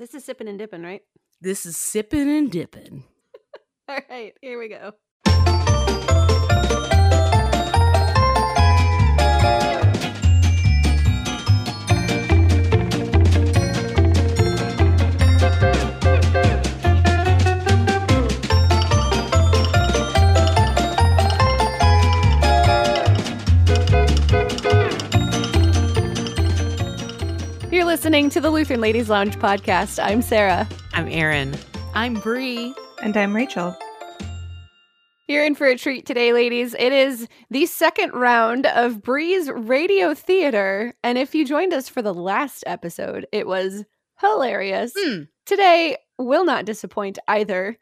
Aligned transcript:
This 0.00 0.14
is 0.14 0.24
sipping 0.24 0.48
and 0.48 0.58
dipping, 0.58 0.82
right? 0.82 1.02
This 1.42 1.66
is 1.66 1.76
sipping 1.76 2.30
and 2.30 2.50
dipping. 2.50 3.04
All 3.88 3.98
right, 4.08 4.32
here 4.40 4.58
we 4.58 4.68
go. 4.70 4.94
Listening 28.00 28.30
to 28.30 28.40
the 28.40 28.48
Lutheran 28.48 28.80
Ladies 28.80 29.10
Lounge 29.10 29.38
podcast. 29.38 30.02
I'm 30.02 30.22
Sarah. 30.22 30.66
I'm 30.94 31.06
Erin. 31.06 31.54
I'm 31.92 32.14
Bri. 32.14 32.72
And 33.02 33.14
I'm 33.14 33.36
Rachel. 33.36 33.76
You're 35.28 35.44
in 35.44 35.54
for 35.54 35.66
a 35.66 35.76
treat 35.76 36.06
today, 36.06 36.32
ladies. 36.32 36.74
It 36.78 36.94
is 36.94 37.28
the 37.50 37.66
second 37.66 38.14
round 38.14 38.64
of 38.64 39.02
Bri's 39.02 39.50
Radio 39.50 40.14
Theater. 40.14 40.94
And 41.04 41.18
if 41.18 41.34
you 41.34 41.44
joined 41.44 41.74
us 41.74 41.90
for 41.90 42.00
the 42.00 42.14
last 42.14 42.64
episode, 42.66 43.26
it 43.32 43.46
was 43.46 43.84
hilarious. 44.18 44.94
Hmm. 44.98 45.24
Today 45.44 45.98
will 46.16 46.46
not 46.46 46.64
disappoint 46.64 47.18
either. 47.28 47.76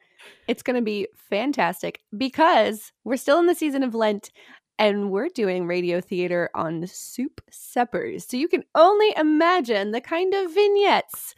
It's 0.49 0.65
going 0.65 0.75
to 0.75 0.83
be 0.83 1.07
fantastic 1.31 2.01
because 2.17 2.91
we're 3.05 3.19
still 3.19 3.39
in 3.39 3.47
the 3.47 3.55
season 3.55 3.85
of 3.85 3.95
Lent 3.95 4.33
and 4.79 5.11
we're 5.11 5.29
doing 5.29 5.67
radio 5.67 6.01
theater 6.01 6.51
on 6.55 6.87
soup 6.87 7.41
suppers. 7.51 8.27
So 8.27 8.37
you 8.37 8.49
can 8.49 8.65
only 8.75 9.13
imagine 9.17 9.91
the 9.91 10.01
kind 10.01 10.33
of 10.35 10.55
vignettes 10.55 11.35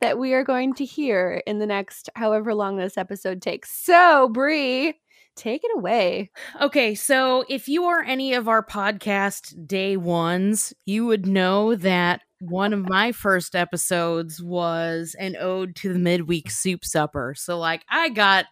that 0.00 0.18
we 0.18 0.34
are 0.34 0.44
going 0.44 0.74
to 0.74 0.84
hear 0.84 1.42
in 1.46 1.58
the 1.58 1.66
next 1.66 2.10
however 2.14 2.54
long 2.54 2.76
this 2.76 2.98
episode 2.98 3.40
takes. 3.40 3.72
So, 3.72 4.28
Bri, 4.28 5.00
take 5.36 5.62
it 5.64 5.70
away. 5.76 6.30
Okay, 6.60 6.94
so 6.94 7.44
if 7.48 7.68
you 7.68 7.84
are 7.84 8.02
any 8.02 8.34
of 8.34 8.48
our 8.48 8.64
podcast 8.64 9.66
day 9.66 9.96
ones, 9.96 10.72
you 10.84 11.06
would 11.06 11.26
know 11.26 11.74
that 11.76 12.20
one 12.40 12.72
of 12.72 12.88
my 12.88 13.12
first 13.12 13.56
episodes 13.56 14.42
was 14.42 15.16
an 15.18 15.36
ode 15.36 15.74
to 15.76 15.92
the 15.92 15.98
midweek 15.98 16.50
soup 16.50 16.84
supper. 16.84 17.34
So, 17.36 17.58
like, 17.58 17.84
I 17.88 18.10
got, 18.10 18.46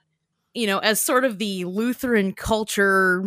you 0.55 0.67
know, 0.67 0.79
as 0.79 1.01
sort 1.01 1.25
of 1.25 1.39
the 1.39 1.65
Lutheran 1.67 2.33
culture 2.33 3.25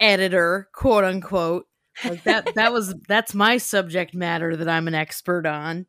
editor, 0.00 0.68
quote 0.74 1.04
unquote, 1.04 1.66
like 2.04 2.22
that, 2.24 2.52
that 2.54 2.72
was, 2.72 2.94
that's 3.08 3.34
my 3.34 3.58
subject 3.58 4.14
matter 4.14 4.56
that 4.56 4.68
I'm 4.68 4.88
an 4.88 4.94
expert 4.94 5.46
on. 5.46 5.86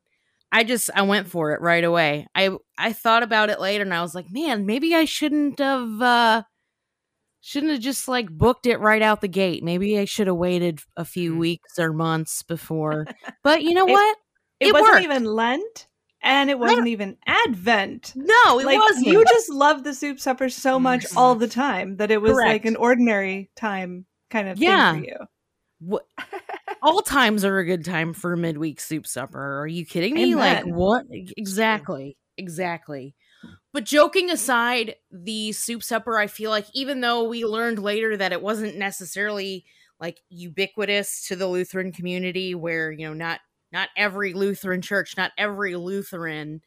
I 0.51 0.63
just 0.63 0.89
I 0.95 1.03
went 1.03 1.27
for 1.27 1.51
it 1.53 1.61
right 1.61 1.83
away. 1.83 2.25
I 2.33 2.49
I 2.75 2.91
thought 2.91 3.21
about 3.21 3.51
it 3.51 3.59
later 3.59 3.83
and 3.83 3.93
I 3.93 4.01
was 4.01 4.15
like, 4.15 4.31
man, 4.31 4.65
maybe 4.65 4.95
I 4.95 5.05
shouldn't 5.05 5.59
have 5.59 6.01
uh 6.01 6.41
shouldn't 7.41 7.71
have 7.73 7.81
just 7.81 8.07
like 8.07 8.29
booked 8.31 8.65
it 8.65 8.79
right 8.79 9.03
out 9.03 9.21
the 9.21 9.27
gate. 9.27 9.63
Maybe 9.63 9.99
I 9.99 10.05
should 10.05 10.25
have 10.25 10.37
waited 10.37 10.79
a 10.97 11.05
few 11.05 11.37
weeks 11.37 11.77
or 11.77 11.93
months 11.93 12.41
before. 12.41 13.05
But 13.43 13.61
you 13.61 13.75
know 13.75 13.87
It- 13.87 13.91
what? 13.91 14.17
It, 14.59 14.67
It 14.69 14.73
wasn't 14.73 14.91
worked. 14.93 15.03
even 15.03 15.25
Lent 15.25 15.87
and 16.21 16.49
it 16.49 16.59
wasn't 16.59 16.87
even 16.87 17.17
Advent. 17.25 18.13
No, 18.15 18.59
it 18.59 18.65
like 18.65 18.79
wasn't. 18.79 19.07
you 19.07 19.23
just 19.25 19.49
loved 19.49 19.83
the 19.83 19.93
soup 19.93 20.19
supper 20.19 20.49
so 20.49 20.79
much 20.79 21.03
Mhm. 21.05 21.17
all 21.17 21.35
the 21.35 21.47
time 21.47 21.97
that 21.97 22.11
it 22.11 22.21
was 22.21 22.33
like 22.33 22.65
an 22.65 22.75
ordinary 22.75 23.49
time 23.55 24.05
kind 24.29 24.47
of 24.49 24.57
Yeah. 24.57 24.93
thing 24.93 25.01
for 25.03 25.07
you. 25.07 25.17
What- 25.79 26.05
all 26.81 27.01
times 27.01 27.45
are 27.45 27.57
a 27.59 27.65
good 27.65 27.85
time 27.85 28.13
for 28.13 28.33
a 28.33 28.37
midweek 28.37 28.79
soup 28.81 29.07
supper. 29.07 29.59
Are 29.61 29.67
you 29.67 29.85
kidding 29.85 30.13
me? 30.13 30.35
Like 30.35 30.65
what? 30.65 31.05
Exactly. 31.09 32.17
Exactly. 32.37 33.15
But 33.71 33.85
joking 33.85 34.29
aside, 34.29 34.95
the 35.11 35.51
soup 35.53 35.83
supper, 35.83 36.17
I 36.17 36.27
feel 36.27 36.49
like 36.49 36.65
even 36.73 37.01
though 37.01 37.23
we 37.23 37.45
learned 37.45 37.79
later 37.79 38.17
that 38.17 38.31
it 38.33 38.41
wasn't 38.41 38.75
necessarily 38.77 39.65
like 39.99 40.19
ubiquitous 40.29 41.27
to 41.27 41.35
the 41.35 41.47
Lutheran 41.47 41.91
community 41.91 42.55
where, 42.55 42.91
you 42.91 43.05
know, 43.07 43.13
not 43.13 43.39
not 43.71 43.89
every 43.95 44.33
Lutheran 44.33 44.81
church, 44.81 45.15
not 45.17 45.31
every 45.37 45.75
Lutheran 45.75 46.61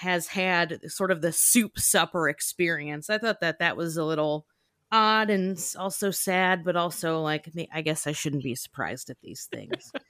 has 0.00 0.26
had 0.28 0.78
sort 0.90 1.10
of 1.10 1.22
the 1.22 1.32
soup 1.32 1.78
supper 1.78 2.28
experience. 2.28 3.08
I 3.10 3.18
thought 3.18 3.40
that 3.40 3.58
that 3.60 3.76
was 3.76 3.96
a 3.96 4.04
little 4.04 4.46
odd 4.92 5.30
and 5.30 5.58
also 5.78 6.10
sad, 6.10 6.62
but 6.64 6.76
also 6.76 7.20
like 7.20 7.50
I 7.72 7.80
guess 7.82 8.06
I 8.06 8.12
shouldn't 8.12 8.44
be 8.44 8.54
surprised 8.54 9.10
at 9.10 9.16
these 9.22 9.48
things. 9.50 9.90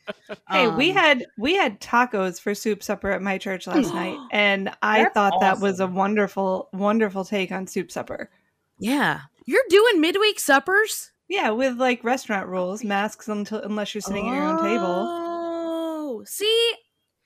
Hey, 0.50 0.66
we 0.68 0.90
Um, 0.90 0.96
had 0.96 1.26
we 1.38 1.54
had 1.54 1.80
tacos 1.80 2.40
for 2.40 2.52
soup 2.54 2.82
supper 2.82 3.10
at 3.12 3.22
my 3.22 3.38
church 3.38 3.66
last 3.68 3.94
night, 3.94 4.18
and 4.32 4.70
I 4.82 5.08
thought 5.08 5.40
that 5.40 5.60
was 5.60 5.78
a 5.80 5.86
wonderful, 5.86 6.68
wonderful 6.72 7.24
take 7.24 7.52
on 7.52 7.66
soup 7.66 7.90
supper. 7.92 8.28
yeah. 8.78 9.20
You're 9.48 9.62
doing 9.68 10.00
midweek 10.00 10.40
suppers 10.40 11.12
Yeah, 11.28 11.50
with 11.50 11.76
like 11.78 12.02
restaurant 12.02 12.48
rules, 12.48 12.82
masks 12.82 13.28
until 13.28 13.60
unless 13.60 13.94
you're 13.94 14.02
sitting 14.02 14.28
at 14.28 14.34
your 14.34 14.44
own 14.44 14.58
table. 14.62 15.25
Oh, 16.26 16.30
see, 16.30 16.72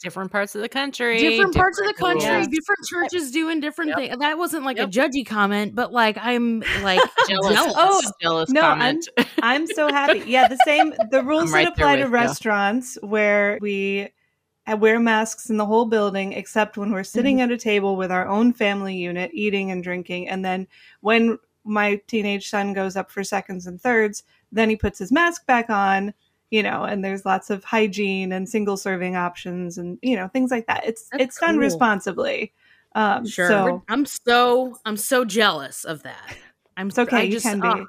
Different 0.03 0.33
parts 0.33 0.55
of 0.55 0.63
the 0.63 0.69
country. 0.69 1.19
different 1.19 1.55
parts 1.55 1.79
of 1.79 1.87
the 1.87 1.93
country, 1.93 2.31
rules. 2.31 2.47
different 2.49 2.81
churches 2.89 3.31
doing 3.33 3.61
different 3.61 3.91
Yep. 3.91 3.99
things. 3.99 4.17
That 4.19 4.39
wasn't 4.39 4.65
like 4.65 4.79
Yep. 4.79 4.89
a 4.89 4.91
judgy 4.91 5.27
comment, 5.27 5.75
but 5.75 5.93
like 5.93 6.17
I'm 6.19 6.61
like 6.83 7.01
Jealous. 7.29 7.53
jealous. 7.55 7.75
Oh, 7.77 8.01
jealous 8.23 8.49
no, 8.51 8.63
I'm- 8.63 9.01
I'm 9.43 9.67
so 9.67 9.89
happy. 9.93 10.21
Yeah, 10.27 10.49
the 10.49 10.57
same. 10.65 10.95
The 11.11 11.23
rules 11.23 11.53
right 11.53 11.65
that 11.67 11.75
apply 11.75 11.97
to 11.97 12.05
with 12.05 12.13
ya. 12.13 12.19
restaurants 12.19 12.97
where 13.03 13.59
we 13.61 14.09
uh, 14.67 14.75
wear 14.77 14.99
masks 14.99 15.51
in 15.51 15.59
the 15.59 15.67
whole 15.67 15.85
building, 15.85 16.33
except 16.33 16.79
when 16.79 16.93
we're 16.93 17.05
sitting 17.05 17.37
Mm-hmm. 17.37 17.45
at 17.51 17.53
a 17.53 17.59
table 17.59 17.95
with 17.97 18.11
our 18.11 18.27
own 18.27 18.55
family 18.55 18.97
unit, 18.97 19.31
eating 19.35 19.71
and 19.71 19.85
drinking, 19.85 20.31
and 20.31 20.43
then 20.43 20.67
when 21.03 21.39
my 21.65 21.97
teenage 22.07 22.49
son 22.49 22.73
goes 22.73 22.97
up 22.97 23.11
for 23.11 23.23
seconds 23.23 23.67
and 23.67 23.79
thirds, 23.79 24.23
then 24.51 24.71
he 24.71 24.77
puts 24.77 24.99
his 24.99 25.13
mask 25.13 25.45
back 25.47 25.69
on. 25.69 26.15
You 26.51 26.63
know, 26.65 26.83
and 26.83 27.05
there's 27.05 27.25
lots 27.25 27.49
of 27.51 27.63
hygiene 27.63 28.33
and 28.33 28.49
single 28.49 28.77
serving 28.77 29.15
options, 29.17 29.79
and 29.79 29.99
you 30.03 30.17
know 30.17 30.29
things 30.29 30.51
like 30.51 30.67
that. 30.67 30.85
It's 30.87 31.09
That's 31.11 31.23
it's 31.23 31.39
done 31.39 31.59
responsibly. 31.59 32.53
Um, 32.95 33.27
Sure. 33.27 33.49
So 33.49 33.83
I'm 33.89 34.05
so 34.05 34.77
I'm 34.85 34.97
so 34.97 35.25
jealous 35.25 35.85
of 35.85 36.03
that. 36.03 36.37
I'm 36.77 36.89
it's 36.89 36.99
okay. 36.99 37.17
I 37.19 37.23
you 37.23 37.33
just- 37.33 37.47
can 37.47 37.61
be. 37.61 37.69
ah. 37.69 37.85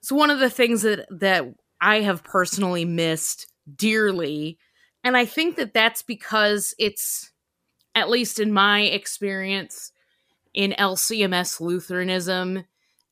it's 0.00 0.10
one 0.10 0.30
of 0.30 0.40
the 0.40 0.50
things 0.50 0.82
that 0.82 1.06
that 1.10 1.44
I 1.80 2.00
have 2.00 2.24
personally 2.24 2.84
missed 2.84 3.46
dearly, 3.76 4.58
and 5.04 5.16
I 5.16 5.24
think 5.24 5.56
that 5.56 5.72
that's 5.72 6.02
because 6.02 6.74
it's 6.78 7.30
at 7.94 8.10
least 8.10 8.40
in 8.40 8.52
my 8.52 8.80
experience 8.80 9.92
in 10.52 10.74
LCMS 10.78 11.60
Lutheranism 11.60 12.64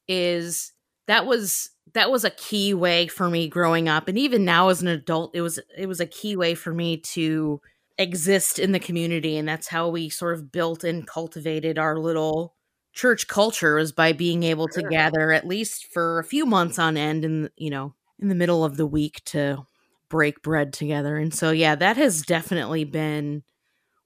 is 0.09 0.73
that 1.07 1.27
was 1.27 1.71
that 1.95 2.11
was 2.11 2.25
a 2.25 2.31
key 2.31 2.75
way 2.75 3.07
for 3.07 3.29
me 3.29 3.49
growing 3.49 3.89
up 3.89 4.09
and 4.09 4.19
even 4.19 4.45
now 4.45 4.69
as 4.69 4.83
an 4.83 4.89
adult 4.89 5.35
it 5.35 5.41
was 5.41 5.59
it 5.77 5.87
was 5.87 6.01
a 6.01 6.07
key 6.07 6.37
way 6.37 6.55
for 6.55 6.73
me 6.73 6.97
to 6.97 7.61
exist 7.99 8.59
in 8.59 8.73
the 8.73 8.81
community 8.81 9.37
and 9.37 9.47
that's 9.47 9.69
how 9.69 9.89
we 9.89 10.09
sort 10.09 10.35
of 10.35 10.51
built 10.51 10.83
and 10.83 11.07
cultivated 11.07 11.79
our 11.79 11.99
little 11.99 12.55
church 12.93 13.27
culture 13.27 13.77
was 13.77 13.93
by 13.93 14.13
being 14.13 14.43
able 14.43 14.69
to 14.69 14.83
gather 14.83 15.33
at 15.33 15.47
least 15.47 15.87
for 15.87 16.19
a 16.19 16.25
few 16.25 16.45
months 16.45 16.79
on 16.79 16.97
end 16.97 17.25
and 17.25 17.51
you 17.57 17.71
know 17.71 17.95
in 18.19 18.29
the 18.29 18.35
middle 18.35 18.65
of 18.65 18.77
the 18.77 18.87
week 18.87 19.23
to 19.25 19.59
break 20.09 20.43
bread 20.43 20.73
together 20.73 21.17
and 21.17 21.35
so 21.35 21.51
yeah 21.51 21.75
that 21.75 21.97
has 21.97 22.23
definitely 22.23 22.85
been 22.85 23.43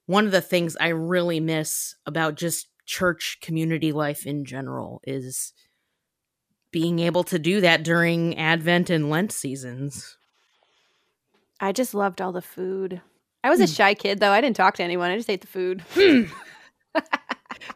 one 0.06 0.24
of 0.24 0.32
the 0.32 0.40
things 0.40 0.76
i 0.80 0.88
really 0.88 1.40
miss 1.40 1.94
about 2.06 2.36
just 2.36 2.68
church 2.86 3.38
community 3.40 3.92
life 3.92 4.24
in 4.26 4.44
general 4.44 5.00
is 5.04 5.52
being 6.72 6.98
able 6.98 7.24
to 7.24 7.38
do 7.38 7.60
that 7.60 7.82
during 7.82 8.36
advent 8.38 8.90
and 8.90 9.08
lent 9.10 9.32
seasons 9.32 10.16
I 11.60 11.72
just 11.72 11.94
loved 11.94 12.20
all 12.20 12.32
the 12.32 12.42
food. 12.42 13.00
I 13.42 13.48
was 13.48 13.60
a 13.60 13.64
Hmm. 13.66 13.72
shy 13.72 13.94
kid, 13.94 14.20
though. 14.20 14.30
I 14.32 14.42
didn't 14.42 14.56
talk 14.56 14.74
to 14.74 14.82
anyone. 14.82 15.10
I 15.10 15.16
just 15.16 15.30
ate 15.30 15.40
the 15.40 15.46
food. 15.46 15.82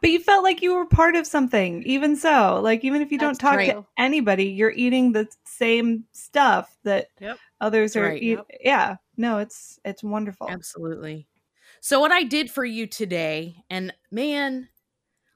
But 0.01 0.11
you 0.11 0.21
felt 0.21 0.45
like 0.45 0.63
you 0.63 0.75
were 0.75 0.87
part 0.87 1.17
of 1.17 1.27
something, 1.27 1.83
even 1.83 2.15
so. 2.17 2.61
Like 2.63 2.85
even 2.85 3.03
if 3.03 3.11
you 3.11 3.19
don't 3.19 3.39
talk 3.39 3.55
true. 3.55 3.67
to 3.67 3.87
anybody, 3.99 4.45
you're 4.47 4.71
eating 4.71 5.13
the 5.13 5.29
same 5.45 6.05
stuff 6.13 6.75
that 6.85 7.09
Yep. 7.21 7.39
others 7.61 7.93
That's 7.95 8.03
are 8.05 8.09
right. 8.11 8.23
eat- 8.23 8.31
Yep. 8.39 8.47
Yeah. 8.61 8.97
No, 9.17 9.39
it's 9.39 9.79
it's 9.85 10.03
wonderful. 10.03 10.49
Absolutely. 10.49 11.27
So 11.81 11.99
what 12.01 12.13
I 12.13 12.23
did 12.23 12.51
for 12.51 12.65
you 12.65 12.87
today, 12.87 13.57
and 13.69 13.93
man, 14.11 14.69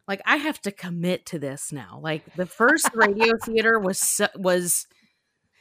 like 0.06 0.20
I 0.26 0.36
have 0.36 0.60
to 0.62 0.72
commit 0.72 1.26
to 1.26 1.38
this 1.38 1.72
now. 1.72 2.00
Like 2.02 2.22
the 2.36 2.46
first 2.46 2.90
radio 2.94 3.36
theater 3.44 3.78
was 3.78 3.98
su- 3.98 4.26
was 4.36 4.86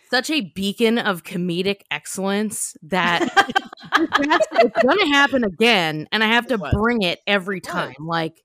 such 0.09 0.29
a 0.29 0.41
beacon 0.41 0.99
of 0.99 1.23
comedic 1.23 1.81
excellence 1.89 2.75
that 2.83 3.19
that's, 3.35 4.47
it's 4.53 4.83
going 4.83 4.99
to 4.99 5.07
happen 5.07 5.43
again, 5.43 6.07
and 6.11 6.23
I 6.23 6.27
have 6.27 6.47
to 6.47 6.57
bring 6.57 7.01
it 7.01 7.19
every 7.25 7.61
time. 7.61 7.95
Like 7.99 8.33
mm-hmm. 8.33 8.43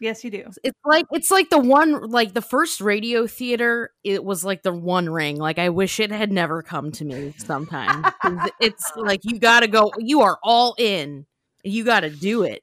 Yes, 0.00 0.24
you 0.24 0.30
do. 0.30 0.44
it's 0.62 0.78
like 0.84 1.06
it's 1.10 1.30
like 1.30 1.50
the 1.50 1.58
one 1.58 2.10
like 2.10 2.32
the 2.32 2.40
first 2.40 2.80
radio 2.80 3.26
theater 3.26 3.90
it 4.04 4.24
was 4.24 4.44
like 4.44 4.62
the 4.62 4.72
one 4.72 5.10
ring 5.10 5.36
like 5.36 5.58
i 5.58 5.68
wish 5.68 6.00
it 6.00 6.10
had 6.10 6.32
never 6.32 6.62
come 6.62 6.92
to 6.92 7.04
me 7.04 7.34
sometime 7.36 8.04
it's 8.60 8.90
like 8.96 9.20
you 9.24 9.38
gotta 9.38 9.68
go 9.68 9.92
you 9.98 10.22
are 10.22 10.38
all 10.42 10.74
in 10.78 11.26
you 11.62 11.84
gotta 11.84 12.08
do 12.08 12.42
it 12.42 12.62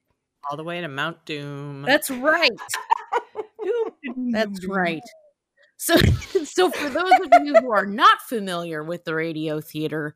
All 0.50 0.58
the 0.58 0.64
way 0.64 0.82
to 0.82 0.88
Mount 0.88 1.26
Doom. 1.26 1.84
That's 1.84 2.10
right. 2.10 2.52
That's 4.32 4.66
right. 4.66 5.02
So, 5.78 5.96
so 6.44 6.72
for 6.72 6.90
those 6.90 7.12
of 7.32 7.46
you 7.46 7.56
who 7.56 7.72
are 7.72 7.86
not 7.86 8.22
familiar 8.22 8.84
with 8.84 9.06
the 9.06 9.16
radio 9.16 9.62
theater 9.62 10.16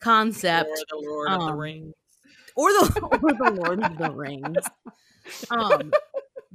concept, 0.00 0.70
Or 0.70 0.76
the 1.00 1.08
Lord 1.08 1.30
of 1.32 1.40
the 1.40 1.46
um, 1.46 1.58
Rings. 1.58 1.94
or 2.56 2.68
the, 2.70 3.08
or 3.22 3.32
the 3.50 3.60
Lord 3.62 3.82
of 3.82 3.98
the 3.98 4.10
Rings, 4.12 4.66
um, 5.50 5.92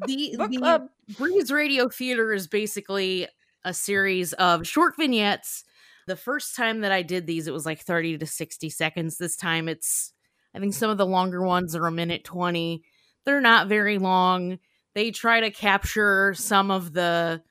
the 0.05 0.35
Book 0.37 0.51
the 0.51 0.57
club. 0.57 0.87
Bri's 1.17 1.51
Radio 1.51 1.89
Theater 1.89 2.33
is 2.33 2.47
basically 2.47 3.27
a 3.63 3.73
series 3.73 4.33
of 4.33 4.65
short 4.65 4.95
vignettes. 4.97 5.65
The 6.07 6.15
first 6.15 6.55
time 6.55 6.81
that 6.81 6.91
I 6.91 7.01
did 7.01 7.27
these, 7.27 7.47
it 7.47 7.53
was 7.53 7.65
like 7.65 7.81
30 7.81 8.17
to 8.19 8.25
60 8.25 8.69
seconds. 8.69 9.17
This 9.17 9.35
time 9.35 9.67
it's, 9.67 10.13
I 10.55 10.59
think 10.59 10.73
some 10.73 10.89
of 10.89 10.97
the 10.97 11.05
longer 11.05 11.43
ones 11.43 11.75
are 11.75 11.85
a 11.85 11.91
minute 11.91 12.23
20. 12.23 12.81
They're 13.27 13.41
not 13.41 13.67
very 13.67 13.97
long. 13.97 14.57
They 14.95 15.11
try 15.11 15.41
to 15.41 15.51
capture 15.51 16.33
some 16.33 16.71
of 16.71 16.93
the 16.93 17.43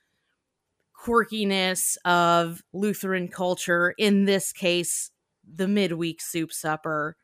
quirkiness 0.99 1.97
of 2.03 2.63
Lutheran 2.73 3.27
culture, 3.27 3.93
in 3.99 4.25
this 4.25 4.51
case, 4.51 5.11
the 5.47 5.67
midweek 5.67 6.19
soup 6.19 6.51
supper. 6.51 7.15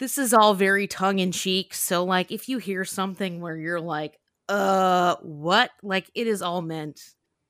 This 0.00 0.18
is 0.18 0.34
all 0.34 0.54
very 0.54 0.88
tongue 0.88 1.20
in 1.20 1.30
cheek. 1.30 1.72
So, 1.72 2.02
like, 2.04 2.32
if 2.32 2.48
you 2.48 2.58
hear 2.58 2.84
something 2.84 3.40
where 3.40 3.56
you're 3.56 3.80
like, 3.80 4.18
uh, 4.48 5.14
what? 5.22 5.70
Like, 5.80 6.10
it 6.16 6.26
is 6.26 6.42
all 6.42 6.62
meant 6.62 7.00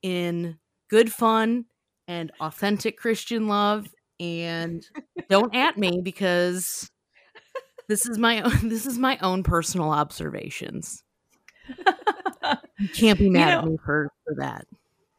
in 0.03 0.59
good 0.91 1.11
fun 1.11 1.65
and 2.07 2.31
authentic 2.39 2.97
Christian 2.97 3.47
love. 3.47 3.87
And 4.19 4.87
don't 5.27 5.55
at 5.55 5.75
me 5.79 6.01
because 6.03 6.91
this 7.87 8.05
is 8.05 8.17
my 8.17 8.41
own, 8.41 8.69
this 8.69 8.85
is 8.85 8.97
my 8.97 9.17
own 9.21 9.43
personal 9.43 9.91
observations. 9.91 11.03
You 12.77 12.89
can't 12.89 13.17
be 13.17 13.29
mad 13.29 13.53
at 13.53 13.63
know- 13.63 13.71
me 13.71 13.77
for, 13.83 14.11
for 14.25 14.35
that. 14.35 14.67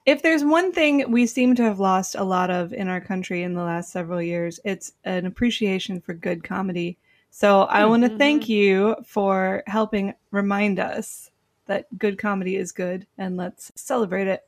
If 0.05 0.23
there's 0.23 0.45
one 0.45 0.73
thing 0.73 1.11
we 1.11 1.27
seem 1.27 1.57
to 1.57 1.65
have 1.65 1.81
lost 1.81 2.15
a 2.15 2.23
lot 2.23 2.51
of 2.51 2.73
in 2.73 2.87
our 2.87 3.01
country 3.01 3.43
in 3.43 3.55
the 3.55 3.63
last 3.63 3.91
several 3.91 4.23
years, 4.23 4.61
it's 4.65 4.93
an 5.05 5.27
appreciation 5.27 6.01
for 6.01 6.15
good 6.15 6.45
comedy. 6.45 6.97
So 7.31 7.63
I 7.63 7.87
want 7.87 8.05
to 8.05 8.17
thank 8.17 8.45
mm-hmm. 8.45 8.53
you 8.53 8.97
for 9.05 9.65
helping 9.67 10.15
remind 10.31 10.79
us 10.79 11.31
that 11.67 11.87
good 11.99 12.19
comedy 12.19 12.55
is 12.57 12.71
good 12.71 13.07
and 13.19 13.37
let's 13.37 13.73
celebrate 13.75 14.29
it. 14.29 14.43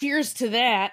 Cheers 0.00 0.34
to 0.34 0.48
that. 0.48 0.92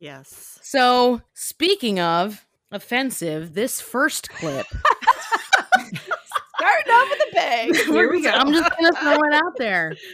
Yes. 0.00 0.58
So, 0.62 1.22
speaking 1.32 1.98
of 1.98 2.46
offensive, 2.70 3.54
this 3.54 3.80
first 3.80 4.28
clip. 4.30 4.66
Starting 7.32 7.70
off 7.70 7.76
with 7.76 7.88
a 7.88 7.92
bang. 7.92 7.94
Here 7.94 8.10
we 8.10 8.22
go. 8.22 8.30
I'm 8.30 8.52
just 8.52 8.70
going 8.78 8.92
to 8.92 9.00
throw 9.00 9.18
it 9.28 9.34
out 9.34 9.56
there. 9.58 9.94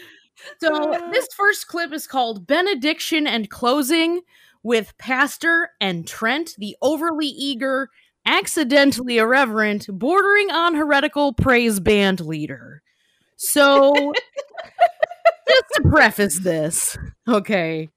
So, 0.60 0.92
uh. 0.92 1.10
this 1.10 1.26
first 1.36 1.66
clip 1.66 1.92
is 1.92 2.06
called 2.06 2.46
Benediction 2.46 3.26
and 3.26 3.50
Closing 3.50 4.20
with 4.62 4.96
Pastor 4.96 5.70
and 5.80 6.06
Trent, 6.06 6.54
the 6.58 6.76
overly 6.80 7.26
eager, 7.26 7.90
accidentally 8.24 9.18
irreverent, 9.18 9.86
bordering 9.90 10.52
on 10.52 10.76
heretical 10.76 11.32
praise 11.32 11.80
band 11.80 12.20
leader. 12.20 12.82
So, 13.34 13.92
just 15.48 15.64
to 15.74 15.82
preface 15.90 16.38
this, 16.38 16.96
okay, 17.26 17.88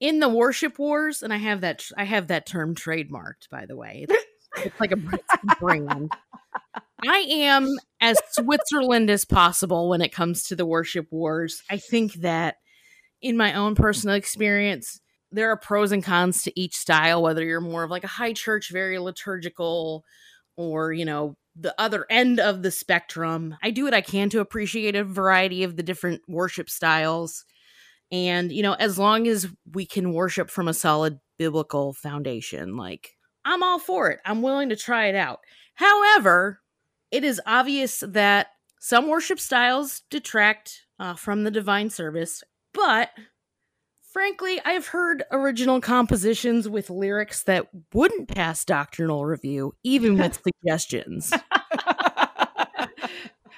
in 0.00 0.20
the 0.20 0.28
worship 0.28 0.78
wars, 0.78 1.22
and 1.22 1.32
I 1.32 1.38
have 1.38 1.62
that 1.62 1.84
I 1.96 2.04
have 2.04 2.28
that 2.28 2.46
term 2.46 2.74
trademarked, 2.74 3.48
by 3.50 3.66
the 3.66 3.76
way. 3.76 4.06
It's, 4.08 4.24
it's 4.58 4.80
like 4.80 4.92
a 4.92 4.98
it's 5.12 5.34
a 5.34 5.56
brand. 5.56 6.12
I 7.06 7.18
am 7.28 7.68
as 8.00 8.18
Switzerland 8.32 9.10
as 9.10 9.24
possible 9.24 9.88
when 9.88 10.00
it 10.00 10.12
comes 10.12 10.42
to 10.44 10.56
the 10.56 10.66
worship 10.66 11.06
wars. 11.10 11.62
I 11.70 11.76
think 11.76 12.14
that 12.14 12.56
in 13.22 13.36
my 13.36 13.54
own 13.54 13.74
personal 13.74 14.16
experience, 14.16 15.00
there 15.30 15.50
are 15.50 15.56
pros 15.56 15.92
and 15.92 16.02
cons 16.02 16.42
to 16.42 16.60
each 16.60 16.74
style, 16.74 17.22
whether 17.22 17.44
you're 17.44 17.60
more 17.60 17.84
of 17.84 17.90
like 17.90 18.04
a 18.04 18.08
high 18.08 18.32
church, 18.32 18.70
very 18.72 18.98
liturgical, 18.98 20.04
or, 20.56 20.92
you 20.92 21.04
know, 21.04 21.36
the 21.54 21.74
other 21.78 22.06
end 22.08 22.40
of 22.40 22.62
the 22.62 22.70
spectrum. 22.70 23.56
I 23.62 23.70
do 23.70 23.84
what 23.84 23.94
I 23.94 24.00
can 24.00 24.30
to 24.30 24.40
appreciate 24.40 24.96
a 24.96 25.04
variety 25.04 25.64
of 25.64 25.76
the 25.76 25.82
different 25.82 26.22
worship 26.28 26.70
styles. 26.70 27.44
And, 28.10 28.50
you 28.50 28.62
know, 28.62 28.72
as 28.74 28.98
long 28.98 29.26
as 29.26 29.48
we 29.72 29.84
can 29.84 30.12
worship 30.12 30.50
from 30.50 30.68
a 30.68 30.74
solid 30.74 31.18
biblical 31.36 31.92
foundation, 31.92 32.76
like 32.76 33.10
I'm 33.44 33.62
all 33.62 33.78
for 33.78 34.10
it. 34.10 34.20
I'm 34.24 34.42
willing 34.42 34.70
to 34.70 34.76
try 34.76 35.06
it 35.06 35.14
out. 35.14 35.40
However, 35.74 36.60
it 37.10 37.24
is 37.24 37.40
obvious 37.46 38.02
that 38.06 38.48
some 38.80 39.08
worship 39.08 39.40
styles 39.40 40.02
detract 40.10 40.86
uh, 40.98 41.14
from 41.14 41.44
the 41.44 41.50
divine 41.50 41.90
service, 41.90 42.42
but 42.72 43.10
frankly, 44.12 44.60
I've 44.64 44.88
heard 44.88 45.24
original 45.30 45.80
compositions 45.80 46.68
with 46.68 46.90
lyrics 46.90 47.42
that 47.44 47.68
wouldn't 47.92 48.28
pass 48.28 48.64
doctrinal 48.64 49.24
review, 49.26 49.74
even 49.84 50.18
with 50.18 50.40
suggestions. 50.62 51.32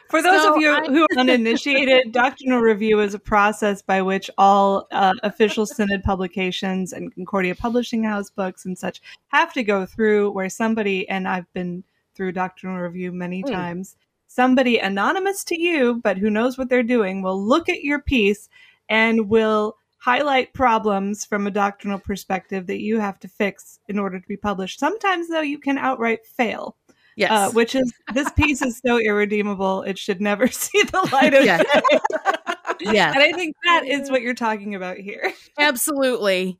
For 0.08 0.20
those 0.22 0.42
So 0.42 0.54
of 0.56 0.60
you 0.60 0.72
I- 0.72 0.86
who 0.86 1.02
are 1.04 1.18
uninitiated, 1.18 2.10
doctrinal 2.12 2.58
review 2.60 3.00
is 3.00 3.14
a 3.14 3.18
process 3.18 3.80
by 3.80 4.02
which 4.02 4.28
all 4.38 4.88
uh, 4.90 5.12
official 5.22 5.66
synod 5.66 6.02
publications 6.02 6.92
and 6.92 7.14
Concordia 7.14 7.54
Publishing 7.54 8.02
House 8.02 8.28
books 8.28 8.64
and 8.64 8.76
such 8.76 9.00
have 9.28 9.52
to 9.52 9.62
go 9.62 9.86
through 9.86 10.32
where 10.32 10.48
somebody, 10.48 11.08
and 11.08 11.28
I've 11.28 11.50
been 11.52 11.84
through 12.20 12.32
doctrinal 12.32 12.76
review 12.76 13.10
many 13.12 13.40
Hmm. 13.40 13.50
times, 13.50 13.96
somebody 14.26 14.76
anonymous 14.76 15.42
to 15.44 15.58
you, 15.58 16.02
but 16.04 16.18
who 16.18 16.28
knows 16.28 16.58
what 16.58 16.68
they're 16.68 16.82
doing, 16.82 17.22
will 17.22 17.42
look 17.42 17.70
at 17.70 17.82
your 17.82 17.98
piece 17.98 18.50
and 18.90 19.30
will 19.30 19.78
highlight 19.96 20.52
problems 20.52 21.24
from 21.24 21.46
a 21.46 21.50
doctrinal 21.50 21.98
perspective 21.98 22.66
that 22.66 22.82
you 22.82 23.00
have 23.00 23.18
to 23.20 23.26
fix 23.28 23.78
in 23.88 23.98
order 23.98 24.20
to 24.20 24.28
be 24.28 24.36
published. 24.36 24.78
Sometimes, 24.78 25.28
though, 25.28 25.40
you 25.40 25.58
can 25.58 25.78
outright 25.78 26.26
fail 26.26 26.76
Yes. 27.16 27.30
uh, 27.30 27.50
which 27.52 27.74
is 27.74 27.90
this 28.12 28.30
piece 28.32 28.60
is 28.60 28.80
so 28.84 28.98
irredeemable 28.98 29.82
it 29.82 29.96
should 29.98 30.20
never 30.20 30.46
see 30.62 30.82
the 30.82 31.08
light 31.12 31.32
of 31.32 31.44
day. 31.44 31.64
yeah, 32.80 33.12
and 33.14 33.22
I 33.22 33.32
think 33.32 33.56
that 33.64 33.86
is 33.86 34.10
what 34.10 34.20
you're 34.20 34.34
talking 34.34 34.74
about 34.74 34.98
here. 34.98 35.32
Absolutely. 35.58 36.58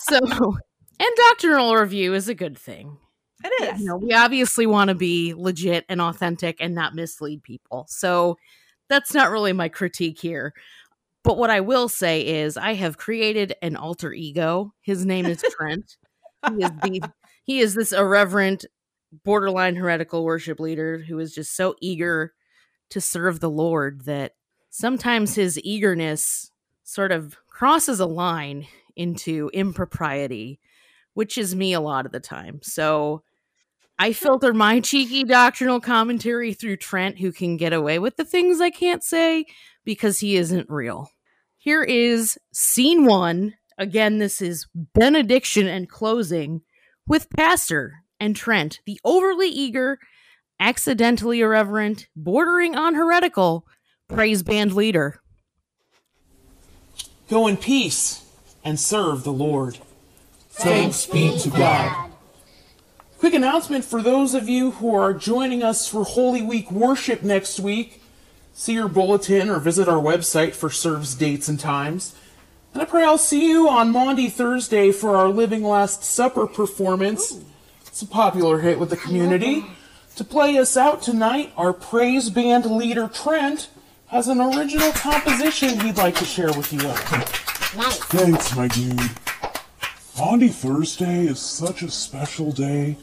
So, 0.00 0.18
and 0.18 1.10
doctrinal 1.28 1.76
review 1.76 2.12
is 2.14 2.28
a 2.28 2.34
good 2.34 2.58
thing. 2.58 2.98
It 3.42 3.78
you 3.78 3.86
know, 3.86 3.96
we 3.96 4.12
obviously 4.12 4.66
want 4.66 4.88
to 4.88 4.94
be 4.94 5.34
legit 5.34 5.84
and 5.88 6.00
authentic 6.00 6.56
and 6.60 6.74
not 6.74 6.94
mislead 6.94 7.42
people. 7.42 7.86
So 7.88 8.36
that's 8.88 9.14
not 9.14 9.30
really 9.30 9.52
my 9.52 9.68
critique 9.68 10.20
here. 10.20 10.52
But 11.22 11.36
what 11.36 11.50
I 11.50 11.60
will 11.60 11.88
say 11.88 12.26
is 12.26 12.56
I 12.56 12.74
have 12.74 12.98
created 12.98 13.54
an 13.62 13.76
alter 13.76 14.12
ego. 14.12 14.74
His 14.80 15.04
name 15.04 15.26
is 15.26 15.44
Trent. 15.50 15.96
he 16.48 16.64
is 16.64 16.70
the 16.82 17.10
he 17.44 17.58
is 17.60 17.74
this 17.74 17.92
irreverent, 17.92 18.64
borderline 19.24 19.76
heretical 19.76 20.24
worship 20.24 20.60
leader 20.60 20.98
who 20.98 21.18
is 21.18 21.34
just 21.34 21.54
so 21.54 21.74
eager 21.80 22.32
to 22.90 23.00
serve 23.00 23.40
the 23.40 23.50
Lord 23.50 24.04
that 24.04 24.34
sometimes 24.70 25.34
his 25.34 25.60
eagerness 25.62 26.50
sort 26.84 27.12
of 27.12 27.36
crosses 27.46 28.00
a 28.00 28.06
line 28.06 28.66
into 28.96 29.50
impropriety, 29.52 30.58
which 31.14 31.38
is 31.38 31.54
me 31.54 31.72
a 31.72 31.80
lot 31.80 32.06
of 32.06 32.12
the 32.12 32.20
time. 32.20 32.60
So 32.62 33.22
I 34.00 34.14
filter 34.14 34.54
my 34.54 34.80
cheeky 34.80 35.24
doctrinal 35.24 35.78
commentary 35.78 36.54
through 36.54 36.78
Trent, 36.78 37.18
who 37.18 37.32
can 37.32 37.58
get 37.58 37.74
away 37.74 37.98
with 37.98 38.16
the 38.16 38.24
things 38.24 38.58
I 38.58 38.70
can't 38.70 39.04
say 39.04 39.44
because 39.84 40.20
he 40.20 40.36
isn't 40.36 40.70
real. 40.70 41.10
Here 41.58 41.82
is 41.82 42.38
scene 42.50 43.04
one. 43.04 43.56
Again, 43.76 44.16
this 44.16 44.40
is 44.40 44.66
benediction 44.74 45.66
and 45.66 45.86
closing 45.86 46.62
with 47.06 47.28
Pastor 47.36 47.96
and 48.18 48.34
Trent, 48.34 48.80
the 48.86 48.98
overly 49.04 49.50
eager, 49.50 49.98
accidentally 50.58 51.40
irreverent, 51.40 52.08
bordering 52.16 52.74
on 52.74 52.94
heretical 52.94 53.66
praise 54.08 54.42
band 54.42 54.72
leader. 54.72 55.20
Go 57.28 57.46
in 57.46 57.58
peace 57.58 58.24
and 58.64 58.80
serve 58.80 59.24
the 59.24 59.32
Lord. 59.32 59.76
Thanks 60.48 61.04
be 61.04 61.38
to 61.40 61.50
God. 61.50 62.09
Quick 63.20 63.34
announcement 63.34 63.84
for 63.84 64.00
those 64.00 64.32
of 64.32 64.48
you 64.48 64.70
who 64.70 64.94
are 64.94 65.12
joining 65.12 65.62
us 65.62 65.86
for 65.86 66.04
Holy 66.04 66.40
Week 66.40 66.72
worship 66.72 67.22
next 67.22 67.60
week. 67.60 68.02
See 68.54 68.72
your 68.72 68.88
bulletin 68.88 69.50
or 69.50 69.58
visit 69.58 69.88
our 69.88 70.02
website 70.02 70.54
for 70.54 70.70
service 70.70 71.14
dates 71.14 71.46
and 71.46 71.60
times. 71.60 72.14
And 72.72 72.80
I 72.80 72.86
pray 72.86 73.04
I'll 73.04 73.18
see 73.18 73.46
you 73.46 73.68
on 73.68 73.90
Maundy 73.90 74.30
Thursday 74.30 74.90
for 74.90 75.18
our 75.18 75.28
Living 75.28 75.62
Last 75.62 76.02
Supper 76.02 76.46
performance. 76.46 77.38
It's 77.86 78.00
a 78.00 78.06
popular 78.06 78.60
hit 78.60 78.78
with 78.78 78.88
the 78.88 78.96
community. 78.96 79.66
To 80.16 80.24
play 80.24 80.56
us 80.56 80.78
out 80.78 81.02
tonight, 81.02 81.52
our 81.58 81.74
praise 81.74 82.30
band 82.30 82.64
leader 82.64 83.06
Trent 83.06 83.68
has 84.06 84.28
an 84.28 84.40
original 84.40 84.92
composition 84.92 85.78
he'd 85.80 85.98
like 85.98 86.14
to 86.14 86.24
share 86.24 86.54
with 86.54 86.72
you 86.72 86.88
all. 86.88 86.94
Thanks, 86.94 88.56
my 88.56 88.68
dude. 88.68 88.98
Maundy 90.18 90.48
Thursday 90.48 91.26
is 91.26 91.38
such 91.38 91.82
a 91.82 91.90
special 91.90 92.50
day, 92.50 92.96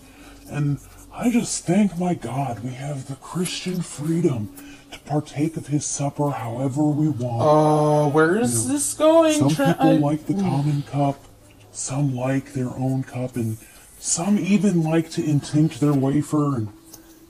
and 0.49 0.79
I 1.13 1.29
just 1.31 1.65
thank 1.65 1.97
my 1.97 2.13
God 2.13 2.63
we 2.63 2.71
have 2.71 3.07
the 3.07 3.15
Christian 3.15 3.81
freedom 3.81 4.53
to 4.91 4.99
partake 4.99 5.57
of 5.57 5.67
his 5.67 5.85
supper 5.85 6.29
however 6.31 6.83
we 6.83 7.09
want. 7.09 7.41
Uh, 7.41 8.09
where 8.11 8.37
is 8.37 8.67
this 8.67 8.93
going, 8.93 9.33
Trevor? 9.39 9.49
Some 9.49 9.55
Trent? 9.55 9.77
people 9.79 10.05
I- 10.05 10.11
like 10.11 10.25
the 10.27 10.33
common 10.35 10.83
cup, 10.83 11.23
some 11.71 12.15
like 12.15 12.53
their 12.53 12.69
own 12.69 13.03
cup, 13.03 13.35
and 13.35 13.57
some 13.99 14.37
even 14.39 14.83
like 14.83 15.09
to 15.11 15.23
intinct 15.23 15.79
their 15.79 15.93
wafer, 15.93 16.55
and 16.55 16.69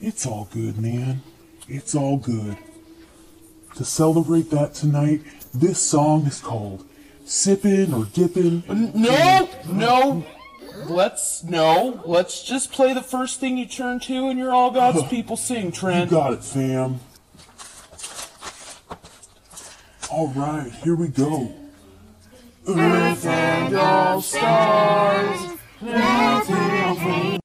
it's 0.01 0.25
all 0.25 0.47
good, 0.51 0.77
man. 0.77 1.21
It's 1.67 1.95
all 1.95 2.17
good. 2.17 2.57
To 3.75 3.85
celebrate 3.85 4.49
that 4.51 4.73
tonight, 4.73 5.21
this 5.53 5.79
song 5.79 6.25
is 6.25 6.39
called 6.39 6.85
Sippin' 7.25 7.93
or 7.93 8.05
Dippin'. 8.05 8.63
No, 8.95 9.49
no. 9.71 10.25
Let's 10.85 11.43
no. 11.43 12.01
Let's 12.05 12.43
just 12.43 12.71
play 12.71 12.93
the 12.93 13.01
first 13.01 13.39
thing 13.39 13.57
you 13.57 13.65
turn 13.65 13.99
to, 14.01 14.27
and 14.29 14.37
you're 14.37 14.51
all 14.53 14.71
God's 14.71 15.03
people 15.09 15.35
sing, 15.37 15.65
You 15.67 15.71
Trent. 15.71 16.09
got 16.11 16.33
it, 16.33 16.43
fam. 16.43 16.99
All 20.11 20.27
right, 20.29 20.71
here 20.83 20.95
we 20.95 21.07
go. 21.09 21.51
Earth 22.67 23.25
and 23.25 23.75
all 23.75 24.21
stars. 24.21 25.57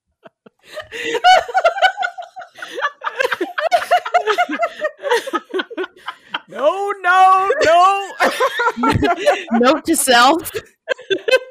No, 6.49 6.93
no, 7.03 7.51
no. 7.65 8.13
Note 9.53 9.85
to 9.87 9.97
self: 9.97 10.51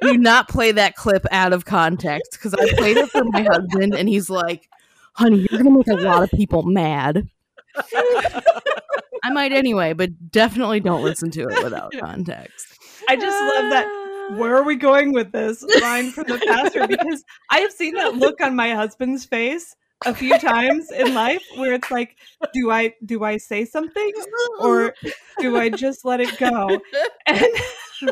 Do 0.01 0.17
not 0.17 0.49
play 0.49 0.71
that 0.71 0.95
clip 0.95 1.25
out 1.31 1.53
of 1.53 1.65
context 1.65 2.31
because 2.31 2.53
I 2.53 2.73
played 2.75 2.97
it 2.97 3.09
for 3.09 3.23
my 3.25 3.43
husband, 3.43 3.93
and 3.93 4.09
he's 4.09 4.29
like, 4.29 4.67
"Honey, 5.13 5.47
you're 5.49 5.61
gonna 5.61 5.77
make 5.77 5.87
a 5.87 5.93
lot 5.95 6.23
of 6.23 6.31
people 6.31 6.63
mad." 6.63 7.27
I 9.23 9.29
might 9.31 9.51
anyway, 9.53 9.93
but 9.93 10.31
definitely 10.31 10.79
don't 10.79 11.03
listen 11.03 11.29
to 11.31 11.41
it 11.41 11.63
without 11.63 11.93
context. 11.99 12.79
I 13.07 13.15
just 13.15 13.39
love 13.39 13.69
that. 13.71 14.37
Where 14.37 14.55
are 14.55 14.63
we 14.63 14.75
going 14.75 15.13
with 15.13 15.31
this 15.31 15.63
line 15.81 16.11
from 16.11 16.25
the 16.27 16.37
pastor? 16.37 16.87
Because 16.87 17.23
I 17.49 17.59
have 17.59 17.71
seen 17.71 17.95
that 17.95 18.15
look 18.15 18.41
on 18.41 18.55
my 18.55 18.73
husband's 18.73 19.25
face 19.25 19.75
a 20.05 20.15
few 20.15 20.37
times 20.39 20.91
in 20.91 21.13
life 21.13 21.43
where 21.55 21.73
it's 21.73 21.91
like, 21.91 22.17
do 22.53 22.71
I 22.71 22.93
do 23.05 23.23
I 23.23 23.37
say 23.37 23.65
something 23.65 24.13
or 24.59 24.93
do 25.39 25.57
I 25.57 25.69
just 25.69 26.05
let 26.05 26.21
it 26.21 26.37
go? 26.37 26.79
And 27.27 27.45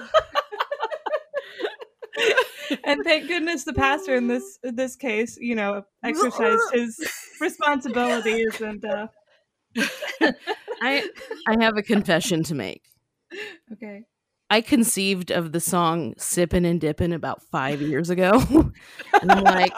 and 2.83 3.03
thank 3.03 3.27
goodness 3.27 3.63
the 3.63 3.73
pastor 3.73 4.15
in 4.15 4.27
this 4.27 4.59
in 4.63 4.75
this 4.75 4.95
case, 4.95 5.38
you 5.39 5.55
know, 5.55 5.83
exercised 6.03 6.61
his 6.73 6.99
responsibilities 7.39 8.61
and 8.61 8.83
uh 8.85 9.07
I 10.81 11.03
I 11.47 11.55
have 11.61 11.77
a 11.77 11.83
confession 11.83 12.43
to 12.43 12.55
make. 12.55 12.83
okay. 13.73 14.03
I 14.51 14.61
conceived 14.61 15.29
of 15.29 15.51
the 15.51 15.59
song 15.59 16.15
"Sippin' 16.17 16.65
and 16.65 16.81
Dippin'" 16.81 17.13
about 17.13 17.43
five 17.51 17.81
years 17.81 18.09
ago, 18.09 18.41
and 19.21 19.31
I'm 19.31 19.43
like, 19.43 19.73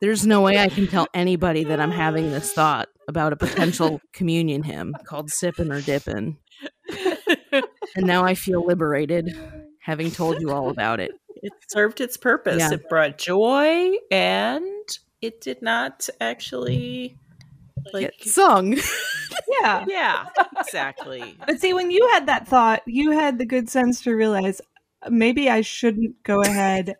"There's 0.00 0.26
no 0.26 0.40
way 0.40 0.58
I 0.58 0.68
can 0.68 0.88
tell 0.88 1.06
anybody 1.14 1.62
that 1.62 1.78
I'm 1.78 1.92
having 1.92 2.32
this 2.32 2.52
thought 2.52 2.88
about 3.06 3.32
a 3.32 3.36
potential 3.36 4.00
communion 4.12 4.64
hymn 4.64 4.96
called 5.06 5.30
"Sippin' 5.30 5.72
or 5.72 5.80
Dippin'," 5.80 6.38
and 7.94 8.04
now 8.04 8.24
I 8.24 8.34
feel 8.34 8.66
liberated, 8.66 9.32
having 9.82 10.10
told 10.10 10.40
you 10.40 10.50
all 10.50 10.70
about 10.70 11.00
it. 11.00 11.10
It 11.44 11.52
served 11.68 12.00
its 12.00 12.16
purpose. 12.16 12.58
Yeah. 12.60 12.72
It 12.74 12.88
brought 12.88 13.18
joy 13.18 13.94
and 14.12 14.86
it 15.20 15.40
did 15.40 15.60
not 15.60 16.08
actually 16.20 17.16
like 17.92 18.12
Get 18.12 18.28
sung. 18.28 18.76
Yeah. 19.60 19.84
Yeah, 19.88 20.26
exactly. 20.60 21.36
But 21.46 21.60
see, 21.60 21.72
when 21.72 21.90
you 21.90 22.08
had 22.12 22.26
that 22.26 22.46
thought, 22.46 22.82
you 22.86 23.10
had 23.10 23.38
the 23.38 23.44
good 23.46 23.68
sense 23.68 24.02
to 24.02 24.14
realize 24.14 24.60
maybe 25.10 25.48
I 25.50 25.62
shouldn't 25.62 26.22
go 26.22 26.42
ahead 26.42 26.94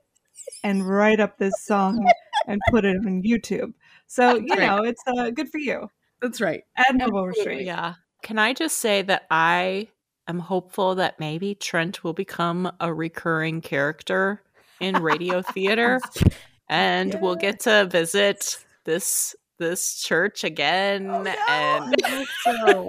and 0.65 0.89
write 0.89 1.21
up 1.21 1.39
this 1.39 1.55
song 1.61 2.05
and 2.49 2.61
put 2.71 2.85
it 2.85 2.97
on 2.97 3.23
YouTube. 3.23 3.75
So 4.09 4.37
you 4.37 4.47
Right. 4.51 4.61
know, 4.61 4.83
it's 4.83 5.03
uh, 5.07 5.31
good 5.31 5.51
for 5.51 5.59
you. 5.59 5.89
That's 6.21 6.41
right. 6.41 6.63
Admirable 6.77 7.27
restraint. 7.27 7.63
Yeah. 7.65 7.95
Can 8.23 8.39
I 8.39 8.53
just 8.55 8.79
say 8.79 9.03
that 9.03 9.27
I 9.31 9.89
am 10.29 10.39
hopeful 10.39 10.95
that 10.97 11.21
maybe 11.21 11.55
Trent 11.55 12.05
will 12.05 12.13
become 12.13 12.71
a 12.81 12.93
recurring 12.93 13.61
character 13.61 14.43
in 14.81 15.03
radio 15.03 15.43
theater 15.43 16.01
and 16.69 17.17
we'll 17.21 17.37
get 17.37 17.61
to 17.61 17.87
visit 17.87 18.59
this 18.85 19.37
this 19.59 20.03
church 20.03 20.43
again 20.43 21.09
oh, 21.09 21.25
and 21.49 22.27
So 22.43 22.89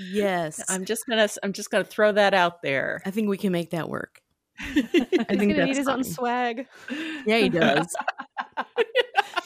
yes, 0.00 0.64
I'm 0.68 0.84
just 0.84 1.06
going 1.06 1.28
to 1.28 1.38
I'm 1.42 1.52
just 1.52 1.70
going 1.70 1.84
to 1.84 1.90
throw 1.90 2.12
that 2.12 2.32
out 2.32 2.62
there. 2.62 3.02
I 3.04 3.10
think 3.10 3.28
we 3.28 3.36
can 3.36 3.52
make 3.52 3.70
that 3.70 3.88
work. 3.88 4.22
I 4.60 4.64
He's 4.72 4.82
think 4.82 5.28
gonna 5.28 5.66
need 5.66 5.76
his 5.76 5.88
own 5.88 6.04
swag. 6.04 6.66
Yeah, 7.26 7.38
he 7.38 7.48
does. 7.48 7.92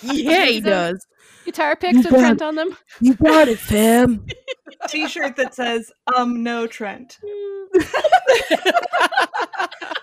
yeah, 0.02 0.44
he 0.44 0.60
does. 0.60 1.06
Guitar 1.46 1.76
picks 1.76 1.96
with 1.96 2.10
bet. 2.10 2.20
Trent 2.20 2.42
on 2.42 2.56
them. 2.56 2.76
You 3.00 3.14
got 3.14 3.48
it, 3.48 3.58
fam. 3.58 4.26
T-shirt 4.88 5.36
that 5.36 5.54
says 5.54 5.90
"Um, 6.16 6.42
no 6.42 6.66
Trent." 6.66 7.18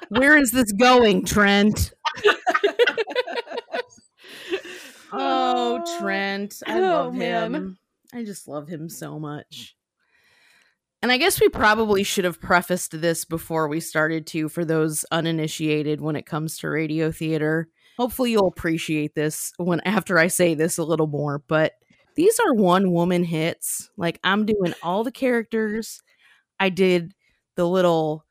Where 0.10 0.38
is 0.38 0.52
this 0.52 0.72
going, 0.74 1.26
Trent? 1.26 1.92
oh, 5.12 5.84
Trent. 6.00 6.62
I 6.66 6.78
Oh, 6.80 6.82
love 6.82 7.14
man. 7.16 7.56
him. 7.56 7.78
I 8.14 8.24
just 8.24 8.48
love 8.48 8.68
him 8.68 8.90
so 8.90 9.20
much. 9.20 9.76
And 11.02 11.12
I 11.12 11.18
guess 11.18 11.40
we 11.42 11.50
probably 11.50 12.04
should 12.04 12.26
have 12.26 12.40
prefaced 12.42 13.00
this 13.00 13.26
before 13.26 13.68
we 13.68 13.80
started 13.80 14.26
to 14.28 14.50
for 14.50 14.66
those 14.66 15.06
uninitiated 15.12 16.02
when 16.02 16.16
it 16.16 16.26
comes 16.26 16.58
to 16.60 16.70
radio 16.70 17.12
theater. 17.12 17.68
Hopefully 17.98 18.32
you'll 18.32 18.48
appreciate 18.48 19.16
this 19.16 19.54
when 19.58 19.82
after 19.82 20.18
I 20.18 20.28
say 20.28 20.54
this 20.54 20.78
a 20.78 20.84
little 20.84 21.08
more, 21.08 21.44
but 21.48 21.74
these 22.16 22.40
are 22.40 22.54
one 22.54 22.92
woman 22.92 23.24
hits. 23.24 23.90
Like 23.98 24.20
I'm 24.24 24.46
doing 24.46 24.74
all 24.84 25.04
the 25.04 25.12
characters. 25.12 26.02
I 26.60 26.70
did 26.70 27.14
the 27.56 27.68
little 27.68 28.26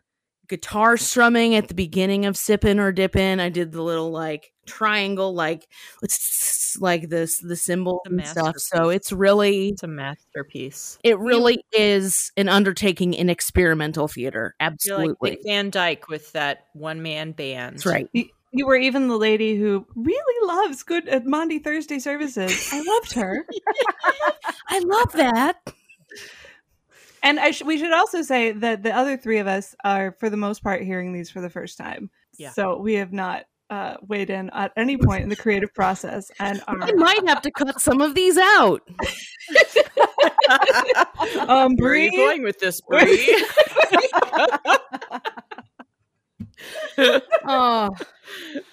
guitar 0.49 0.97
strumming 0.97 1.55
at 1.55 1.69
the 1.69 1.75
beginning 1.75 2.26
of 2.26 2.37
sipping 2.37 2.79
or 2.79 2.93
dipping. 2.93 3.41
I 3.41 3.49
did 3.49 3.73
the 3.73 3.83
little 3.83 4.11
like 4.11 4.53
triangle, 4.67 5.35
like 5.35 5.67
it's 6.03 6.76
like 6.81 7.09
this 7.09 7.38
the 7.38 7.57
symbol 7.57 8.00
and 8.05 8.26
stuff. 8.26 8.57
So 8.59 8.88
it's 8.88 9.12
really 9.12 9.69
It's 9.71 9.83
a 9.83 9.87
masterpiece. 9.88 10.99
it 11.05 11.19
really 11.19 11.64
is 11.73 12.33
an 12.37 12.49
undertaking 12.49 13.14
in 13.14 13.31
experimental 13.31 14.09
theater. 14.09 14.55
Absolutely. 14.61 15.31
like 15.31 15.38
Van 15.47 15.71
Dyke 15.71 16.09
with 16.09 16.33
that 16.33 16.67
one 16.73 17.03
man 17.03 17.33
band. 17.33 17.76
That's 17.76 17.87
right. 17.87 18.09
You, 18.55 18.61
you 18.61 18.67
were 18.67 18.77
even 18.77 19.09
the 19.09 19.17
lady 19.17 19.57
who 19.57 19.87
really 19.95 20.47
loves 20.47 20.83
good 20.83 21.09
at 21.09 21.27
Maundy 21.27 21.59
Thursday 21.59 21.99
services. 21.99 22.69
I 22.73 22.83
loved 22.83 23.13
her. 23.15 23.47
I 24.69 24.79
love 24.79 25.13
that. 25.13 25.59
And 27.23 27.41
I 27.41 27.53
sh- 27.53 27.63
we 27.63 27.79
should 27.79 27.93
also 27.93 28.23
say 28.23 28.53
that 28.53 28.83
the 28.83 28.95
other 28.95 29.17
three 29.17 29.39
of 29.39 29.47
us 29.47 29.75
are, 29.83 30.15
for 30.21 30.29
the 30.29 30.37
most 30.37 30.63
part, 30.63 30.83
hearing 30.83 31.13
these 31.13 31.31
for 31.31 31.41
the 31.41 31.51
first 31.51 31.79
time. 31.79 32.11
Yeah. 32.37 32.51
So 32.51 32.79
we 32.79 32.95
have 32.95 33.13
not 33.13 33.45
uh, 33.71 33.97
weighed 34.07 34.31
in 34.31 34.51
at 34.51 34.73
any 34.77 34.97
point 34.97 35.23
in 35.23 35.29
the 35.29 35.37
creative 35.37 35.73
process, 35.75 36.31
and 36.39 36.63
are 36.69 36.83
I 36.83 36.93
might 36.93 37.27
have 37.27 37.43
to 37.43 37.51
cut 37.51 37.81
some 37.81 38.01
of 38.01 38.15
these 38.15 38.37
out. 38.37 38.83
um, 41.49 41.75
Where 41.77 41.93
are 41.93 41.97
you 41.97 42.11
Bri, 42.11 42.11
going 42.11 42.43
with 42.43 42.59
this, 42.59 42.81
Bri? 42.89 43.37
Oh. 46.99 47.91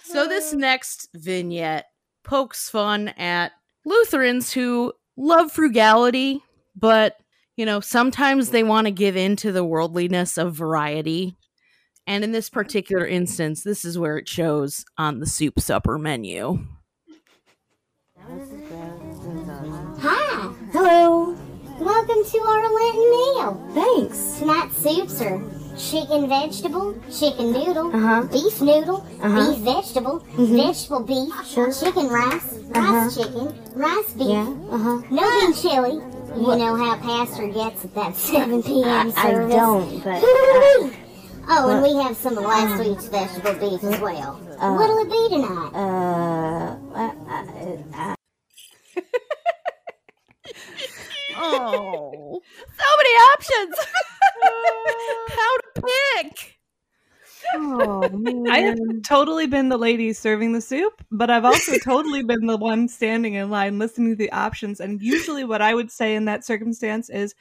So 0.03 0.27
this 0.27 0.53
uh. 0.53 0.57
next 0.57 1.09
vignette 1.13 1.85
pokes 2.23 2.69
fun 2.69 3.09
at 3.09 3.51
Lutherans 3.85 4.51
who 4.51 4.93
love 5.17 5.51
frugality, 5.51 6.41
but 6.75 7.17
you 7.57 7.65
know, 7.65 7.79
sometimes 7.79 8.49
they 8.49 8.63
want 8.63 8.87
to 8.87 8.91
give 8.91 9.15
in 9.15 9.35
to 9.37 9.51
the 9.51 9.63
worldliness 9.63 10.37
of 10.37 10.55
variety. 10.55 11.37
And 12.07 12.23
in 12.23 12.31
this 12.31 12.49
particular 12.49 13.05
instance, 13.05 13.63
this 13.63 13.85
is 13.85 13.99
where 13.99 14.17
it 14.17 14.27
shows 14.27 14.83
on 14.97 15.19
the 15.19 15.27
soup 15.27 15.59
supper 15.59 15.97
menu. 15.97 16.65
Hi. 19.99 20.53
Hello. 20.71 21.37
Welcome 21.79 22.23
to 22.25 22.37
our 22.39 22.73
Lenten 22.73 23.09
meal. 23.11 23.71
Thanks. 23.73 24.39
Tonight's 24.39 24.77
soups 24.77 25.21
are 25.21 25.41
chicken 25.77 26.27
vegetable, 26.29 26.93
chicken 27.11 27.51
noodle, 27.53 27.87
uh-huh. 27.95 28.23
beef 28.31 28.61
noodle, 28.61 29.01
beef 29.21 29.57
vegetable, 29.59 30.19
vegetable 30.37 30.99
beef, 31.03 31.33
chicken 31.79 32.07
rice, 32.09 32.53
rice 32.69 33.15
chicken, 33.15 33.53
rice 33.73 34.13
beef, 34.13 34.37
uh-huh. 34.37 35.01
no 35.09 35.39
bean 35.41 35.53
chili. 35.53 35.99
You 36.35 36.55
know 36.55 36.75
how 36.77 36.95
Pastor 36.97 37.47
gets 37.47 37.83
at 37.83 37.93
that 37.95 38.15
7 38.31 38.63
p.m. 38.63 39.11
service. 39.11 39.17
I 39.17 39.31
don't, 39.57 40.03
but. 40.07 40.23
oh, 41.49 41.69
and 41.69 41.81
we 41.83 41.93
have 42.03 42.15
some 42.15 42.37
of 42.37 42.43
last 42.45 42.79
week's 42.87 43.07
vegetable 43.07 43.53
beef 43.55 43.83
as 43.83 43.99
well. 43.99 44.35
What'll 44.59 44.99
it 44.99 45.09
be 45.09 45.29
tonight? 45.35 45.71
uh, 45.75 46.75
Oh, 51.43 52.39
So 52.77 52.85
many 52.97 53.09
options. 53.33 53.75
how 55.29 55.57
to 56.17 56.23
pick? 56.23 56.61
oh 57.55 58.09
man. 58.09 58.47
I 58.49 58.59
have 58.59 58.79
totally 59.03 59.47
been 59.47 59.69
the 59.69 59.77
lady 59.77 60.13
serving 60.13 60.53
the 60.53 60.61
soup, 60.61 61.03
but 61.11 61.29
I've 61.29 61.45
also 61.45 61.77
totally 61.83 62.23
been 62.23 62.45
the 62.45 62.57
one 62.57 62.87
standing 62.87 63.35
in 63.35 63.49
line 63.49 63.79
listening 63.79 64.11
to 64.11 64.15
the 64.15 64.31
options. 64.31 64.79
And 64.79 65.01
usually, 65.01 65.43
what 65.43 65.61
I 65.61 65.73
would 65.73 65.91
say 65.91 66.15
in 66.15 66.25
that 66.25 66.45
circumstance 66.45 67.09
is, 67.09 67.35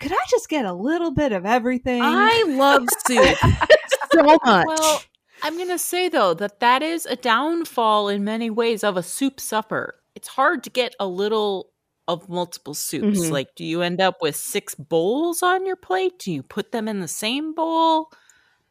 could 0.00 0.12
I 0.12 0.24
just 0.28 0.48
get 0.48 0.64
a 0.64 0.72
little 0.72 1.10
bit 1.10 1.32
of 1.32 1.46
everything? 1.46 2.02
I 2.02 2.44
love 2.48 2.86
soup 3.06 3.36
so 4.12 4.22
much. 4.22 4.66
Well, 4.66 5.02
I'm 5.42 5.56
going 5.56 5.68
to 5.68 5.78
say 5.78 6.08
though 6.08 6.34
that 6.34 6.60
that 6.60 6.82
is 6.82 7.06
a 7.06 7.16
downfall 7.16 8.08
in 8.08 8.24
many 8.24 8.50
ways 8.50 8.84
of 8.84 8.96
a 8.96 9.02
soup 9.02 9.40
supper. 9.40 9.96
It's 10.14 10.28
hard 10.28 10.64
to 10.64 10.70
get 10.70 10.94
a 10.98 11.06
little 11.06 11.70
of 12.08 12.28
multiple 12.28 12.74
soups. 12.74 13.18
Mhm. 13.20 13.30
Like, 13.30 13.54
do 13.56 13.64
you 13.64 13.82
end 13.82 14.00
up 14.00 14.22
with 14.22 14.36
six 14.36 14.74
bowls 14.74 15.42
on 15.42 15.66
your 15.66 15.76
plate? 15.76 16.18
Do 16.18 16.32
you 16.32 16.42
put 16.42 16.72
them 16.72 16.86
in 16.88 17.00
the 17.00 17.08
same 17.08 17.52
bowl? 17.54 18.10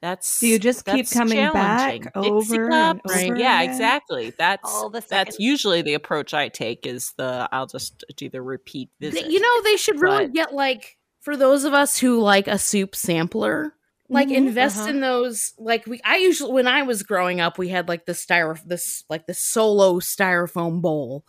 That's 0.01 0.39
Do 0.39 0.47
you 0.47 0.59
just 0.59 0.85
keep 0.85 1.09
coming 1.09 1.51
back 1.51 2.11
over 2.15 2.69
and 2.71 3.01
over 3.09 3.25
Yeah, 3.35 3.61
again? 3.61 3.69
exactly. 3.71 4.33
That's 4.37 4.83
that's 5.09 5.39
usually 5.39 5.81
the 5.81 5.95
approach 5.95 6.33
I 6.33 6.47
take. 6.49 6.85
Is 6.85 7.13
the 7.17 7.49
I'll 7.51 7.65
just 7.65 8.03
do 8.15 8.29
the 8.29 8.41
repeat 8.41 8.89
visit. 8.99 9.25
you 9.31 9.39
know, 9.39 9.61
they 9.63 9.77
should 9.77 9.99
really 9.99 10.25
But- 10.27 10.33
get 10.33 10.53
like 10.53 10.97
for 11.21 11.35
those 11.35 11.63
of 11.63 11.73
us 11.73 11.97
who 11.97 12.21
like 12.21 12.47
a 12.47 12.59
soup 12.59 12.95
sampler, 12.95 13.73
like 14.09 14.27
Mhm, 14.27 14.35
invest 14.35 14.81
uh-huh. 14.81 14.89
in 14.91 14.99
those. 14.99 15.53
Like 15.57 15.87
we, 15.87 15.99
I 16.05 16.17
usually 16.17 16.51
when 16.51 16.67
I 16.67 16.83
was 16.83 17.01
growing 17.01 17.41
up, 17.41 17.57
we 17.57 17.69
had 17.69 17.87
like 17.89 18.05
the 18.05 18.11
styro 18.13 18.59
this 18.63 19.05
like 19.09 19.25
the 19.25 19.33
solo 19.33 19.99
styrofoam 19.99 20.81
bowl. 20.81 21.25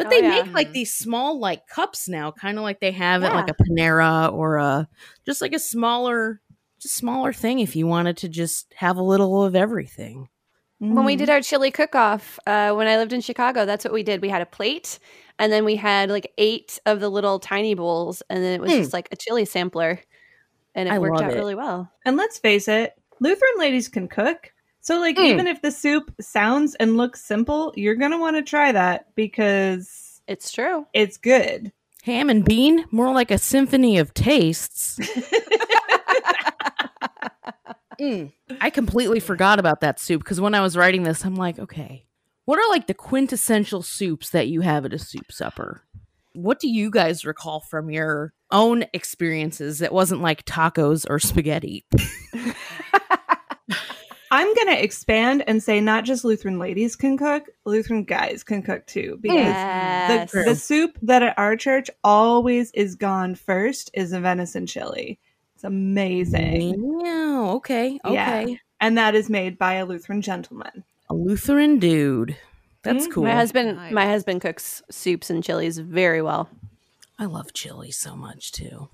But 0.00 0.06
Oh, 0.06 0.10
they 0.10 0.22
yeah. 0.22 0.42
make 0.44 0.54
like 0.54 0.72
these 0.72 0.94
small 0.94 1.38
like 1.38 1.66
cups 1.66 2.08
now, 2.08 2.32
kind 2.32 2.56
of 2.56 2.62
like 2.64 2.80
they 2.80 2.90
have 2.92 3.22
at 3.22 3.34
like 3.34 3.48
a 3.50 3.54
Panera 3.54 4.32
or 4.32 4.56
a 4.56 4.88
just 5.26 5.42
like 5.42 5.52
a 5.52 5.58
smaller, 5.58 6.40
just 6.80 6.94
smaller 6.94 7.32
thing 7.34 7.58
if 7.60 7.76
you 7.76 7.86
wanted 7.86 8.16
to 8.18 8.28
just 8.30 8.72
have 8.76 8.96
a 8.96 9.02
little 9.02 9.44
of 9.44 9.54
everything. 9.54 10.28
when 10.78 11.04
we 11.04 11.14
Mhm. 11.14 11.18
did 11.18 11.28
our 11.28 11.42
chili 11.42 11.70
cook 11.70 11.94
off 11.94 12.38
uh, 12.46 12.72
when 12.72 12.86
I 12.86 12.96
lived 12.96 13.12
in 13.12 13.20
Chicago, 13.20 13.66
that's 13.66 13.84
what 13.84 13.92
we 13.92 14.02
did. 14.02 14.22
We 14.22 14.30
had 14.30 14.40
a 14.40 14.46
plate 14.46 14.98
and 15.38 15.52
then 15.52 15.66
we 15.66 15.76
had 15.76 16.08
like 16.08 16.32
eight 16.38 16.78
of 16.86 17.00
the 17.00 17.10
little 17.10 17.38
tiny 17.38 17.74
bowls, 17.74 18.22
and 18.30 18.42
then 18.42 18.54
it 18.54 18.60
was 18.62 18.72
Mm. 18.72 18.78
just 18.78 18.92
like 18.94 19.08
a 19.12 19.16
chili 19.16 19.44
sampler. 19.44 20.00
And 20.74 20.88
it 20.88 20.92
I 20.92 20.98
worked 20.98 21.20
out 21.20 21.32
it. 21.32 21.36
really 21.36 21.54
well. 21.54 21.92
And 22.06 22.16
let's 22.16 22.38
face 22.38 22.66
it, 22.68 22.94
Lutheran 23.20 23.58
ladies 23.58 23.88
can 23.88 24.08
cook. 24.08 24.52
So, 24.80 24.98
like, 24.98 25.16
Mm. 25.16 25.24
even 25.26 25.46
if 25.46 25.60
the 25.62 25.70
soup 25.70 26.10
sounds 26.20 26.74
and 26.76 26.96
looks 26.96 27.22
simple, 27.24 27.72
you're 27.76 27.94
going 27.96 28.12
to 28.12 28.18
want 28.18 28.36
to 28.36 28.42
try 28.42 28.72
that 28.72 29.14
because 29.14 30.20
It's 30.26 30.50
true. 30.50 30.86
it's 30.94 31.16
good. 31.18 31.72
Ham 32.04 32.30
and 32.30 32.44
bean, 32.44 32.86
more 32.90 33.12
like 33.12 33.30
a 33.30 33.36
symphony 33.38 33.98
of 33.98 34.14
tastes. 34.14 34.98
Mm. 38.00 38.32
I 38.62 38.70
completely 38.70 39.20
forgot 39.20 39.58
about 39.58 39.82
that 39.82 40.00
soup 40.00 40.24
because 40.24 40.40
when 40.40 40.54
I 40.54 40.62
was 40.62 40.74
writing 40.74 41.02
this, 41.02 41.22
I'm 41.22 41.34
like, 41.34 41.58
okay, 41.58 42.06
what 42.46 42.58
are 42.58 42.66
like 42.70 42.86
the 42.86 42.94
quintessential 42.94 43.82
soups 43.82 44.30
that 44.30 44.48
you 44.48 44.62
have 44.62 44.86
at 44.86 44.94
a 44.94 44.98
soup 44.98 45.30
supper? 45.30 45.82
What 46.32 46.60
do 46.60 46.68
you 46.70 46.90
guys 46.90 47.26
recall 47.26 47.60
from 47.60 47.90
your 47.90 48.32
own 48.50 48.86
experiences 48.94 49.80
that 49.80 49.92
wasn't 49.92 50.22
like 50.22 50.46
tacos 50.46 51.04
or 51.10 51.18
spaghetti? 51.18 51.84
I'm 54.32 54.54
going 54.54 54.68
to 54.68 54.82
expand 54.82 55.42
and 55.46 55.62
say 55.62 55.80
not 55.80 56.04
just 56.04 56.24
Lutheran 56.24 56.58
ladies 56.58 56.94
can 56.94 57.18
cook, 57.18 57.48
Lutheran 57.64 58.04
guys 58.04 58.42
can 58.44 58.62
cook 58.62 58.86
too. 58.86 59.18
Because 59.20 59.36
Yes. 59.38 60.30
the, 60.32 60.42
the 60.44 60.54
soup 60.54 60.96
that 61.02 61.22
at 61.22 61.38
our 61.38 61.56
church 61.56 61.90
always 62.04 62.70
is 62.72 62.94
gone 62.94 63.34
first 63.34 63.90
is 63.94 64.12
a 64.12 64.20
venison 64.20 64.66
chili. 64.66 65.18
It's 65.56 65.64
amazing. 65.64 67.00
Yeah, 67.04 67.50
okay, 67.56 67.98
Yeah. 68.04 68.40
okay. 68.42 68.60
And 68.80 68.96
that 68.96 69.14
is 69.14 69.28
made 69.28 69.58
by 69.58 69.74
a 69.74 69.84
Lutheran 69.84 70.22
gentleman. 70.22 70.84
A 71.10 71.14
Lutheran 71.14 71.78
dude. 71.78 72.36
That's 72.82 73.08
Mm, 73.08 73.12
cool. 73.12 73.24
My 73.24 73.34
husband, 73.34 73.78
my 73.92 74.06
husband 74.06 74.40
cooks 74.40 74.80
soups 74.90 75.28
and 75.28 75.44
chilies 75.44 75.78
very 75.78 76.22
well. 76.22 76.48
I 77.18 77.26
love 77.26 77.52
chili 77.52 77.90
so 77.90 78.16
much 78.16 78.52
too. 78.52 78.88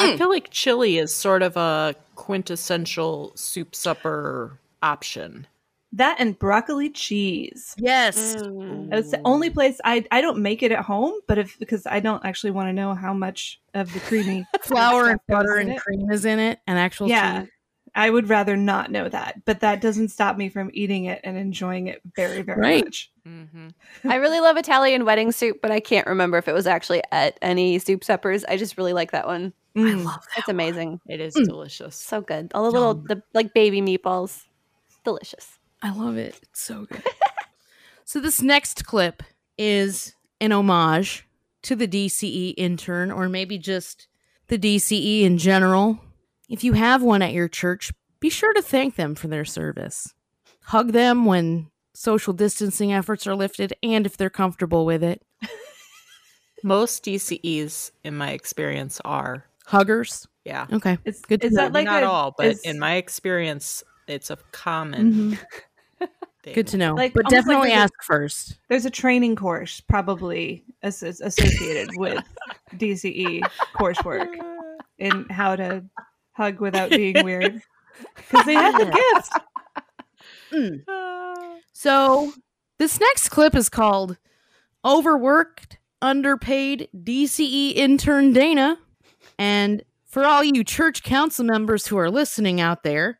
I 0.00 0.16
feel 0.16 0.28
like 0.28 0.50
chili 0.50 0.98
is 0.98 1.14
sort 1.14 1.42
of 1.42 1.56
a 1.56 1.94
quintessential 2.16 3.32
soup 3.36 3.74
supper 3.74 4.58
option. 4.82 5.46
That 5.92 6.16
and 6.20 6.38
broccoli 6.38 6.90
cheese. 6.90 7.74
Yes. 7.78 8.36
It's 8.36 9.10
the 9.10 9.20
only 9.24 9.50
place 9.50 9.80
I 9.84 10.04
I 10.12 10.20
don't 10.20 10.38
make 10.38 10.62
it 10.62 10.70
at 10.72 10.84
home, 10.84 11.14
but 11.26 11.38
if 11.38 11.58
because 11.58 11.84
I 11.86 11.98
don't 12.00 12.24
actually 12.24 12.52
want 12.52 12.68
to 12.68 12.72
know 12.72 12.94
how 12.94 13.12
much 13.12 13.60
of 13.74 13.92
the 13.92 13.98
creamy 14.00 14.46
Flour 14.62 15.10
and 15.10 15.20
butter 15.28 15.56
and 15.56 15.70
it. 15.70 15.80
cream 15.80 16.10
is 16.10 16.24
in 16.24 16.38
it, 16.38 16.60
and 16.66 16.78
actual 16.78 17.08
Yeah. 17.08 17.40
cheese. 17.42 17.50
I 17.92 18.08
would 18.08 18.28
rather 18.28 18.56
not 18.56 18.92
know 18.92 19.08
that, 19.08 19.44
but 19.44 19.60
that 19.60 19.80
doesn't 19.80 20.10
stop 20.10 20.36
me 20.36 20.48
from 20.48 20.70
eating 20.72 21.06
it 21.06 21.20
and 21.24 21.36
enjoying 21.36 21.88
it 21.88 22.00
very, 22.14 22.42
very 22.42 22.60
Right. 22.60 22.84
much. 22.84 23.10
Mm-hmm. 23.26 23.68
I 24.08 24.14
really 24.14 24.38
love 24.38 24.56
Italian 24.56 25.04
wedding 25.04 25.32
soup, 25.32 25.58
but 25.60 25.72
I 25.72 25.80
can't 25.80 26.06
remember 26.06 26.38
if 26.38 26.46
it 26.46 26.52
was 26.54 26.68
actually 26.68 27.02
at 27.10 27.36
any 27.42 27.80
soup 27.80 28.04
suppers. 28.04 28.44
I 28.44 28.56
just 28.58 28.76
really 28.78 28.92
like 28.92 29.10
that 29.10 29.26
one. 29.26 29.52
I 29.76 29.78
Mm. 29.80 30.04
love 30.04 30.20
that. 30.20 30.38
It's 30.38 30.48
amazing. 30.48 31.00
It 31.06 31.20
is 31.20 31.34
Mm. 31.34 31.44
delicious. 31.46 31.96
So 31.96 32.20
good. 32.20 32.50
All 32.54 32.64
the 32.64 32.70
little 32.70 32.94
the 32.94 33.22
like 33.34 33.54
baby 33.54 33.80
meatballs. 33.80 34.44
Delicious. 35.04 35.58
I 35.82 35.92
love 35.92 36.16
it. 36.16 36.38
It's 36.42 36.60
so 36.60 36.86
good. 36.86 37.02
so 38.04 38.20
this 38.20 38.42
next 38.42 38.84
clip 38.84 39.22
is 39.56 40.14
an 40.40 40.52
homage 40.52 41.26
to 41.62 41.76
the 41.76 41.86
DCE 41.86 42.50
intern 42.56 43.10
or 43.10 43.28
maybe 43.28 43.58
just 43.58 44.08
the 44.48 44.58
DCE 44.58 45.22
in 45.22 45.38
general. 45.38 46.00
If 46.48 46.64
you 46.64 46.72
have 46.72 47.02
one 47.02 47.22
at 47.22 47.32
your 47.32 47.48
church, 47.48 47.92
be 48.18 48.28
sure 48.30 48.52
to 48.54 48.62
thank 48.62 48.96
them 48.96 49.14
for 49.14 49.28
their 49.28 49.44
service. 49.44 50.12
Hug 50.64 50.92
them 50.92 51.24
when 51.24 51.70
social 51.94 52.32
distancing 52.32 52.92
efforts 52.92 53.26
are 53.26 53.34
lifted 53.36 53.72
and 53.82 54.04
if 54.06 54.16
they're 54.16 54.30
comfortable 54.30 54.84
with 54.84 55.02
it. 55.04 55.22
Most 56.62 57.04
DCEs, 57.04 57.92
in 58.04 58.16
my 58.16 58.32
experience, 58.32 59.00
are 59.04 59.46
Huggers. 59.70 60.26
yeah. 60.44 60.66
Okay. 60.72 60.98
It's 61.04 61.20
Good 61.22 61.40
to 61.42 61.46
is 61.48 61.52
know. 61.54 61.62
that 61.62 61.72
like 61.72 61.84
not 61.84 62.02
a, 62.02 62.08
all, 62.10 62.34
but 62.36 62.46
is- 62.46 62.60
in 62.62 62.78
my 62.78 62.96
experience, 62.96 63.82
it's 64.08 64.30
a 64.30 64.36
common 64.52 65.12
Mhm. 65.12 66.08
thing. 66.42 66.54
Good 66.54 66.66
to 66.68 66.76
know. 66.76 66.94
Like, 66.94 67.12
but 67.14 67.26
almost 67.26 67.34
like 67.34 67.44
definitely 67.46 67.70
a- 67.72 67.76
ask 67.76 67.92
first. 68.02 68.58
there's 68.68 68.84
a 68.86 68.90
training 68.90 69.36
course 69.36 69.80
probably 69.80 70.64
as- 70.82 71.02
as- 71.02 71.20
associated 71.20 71.90
with 71.96 72.24
DCE 72.76 73.42
coursework 73.74 74.28
in 74.98 75.26
how 75.30 75.54
to 75.56 75.84
hug 76.32 76.60
without 76.60 76.90
being 76.90 77.14
weird 77.24 77.62
because 78.16 78.44
they 78.46 78.54
have 78.54 78.76
the 78.78 78.86
gift. 78.86 79.32
So, 81.72 82.32
this 82.78 82.98
next 83.00 83.28
clip 83.30 83.54
is 83.54 83.68
called 83.68 84.16
Overworked, 84.84 85.78
Underpaid 86.02 86.88
DCE 86.94 87.74
Intern 87.74 88.32
Dana. 88.32 88.78
And 89.40 89.82
for 90.04 90.26
all 90.26 90.44
you 90.44 90.62
church 90.62 91.02
council 91.02 91.46
members 91.46 91.86
who 91.86 91.96
are 91.96 92.10
listening 92.10 92.60
out 92.60 92.82
there, 92.82 93.18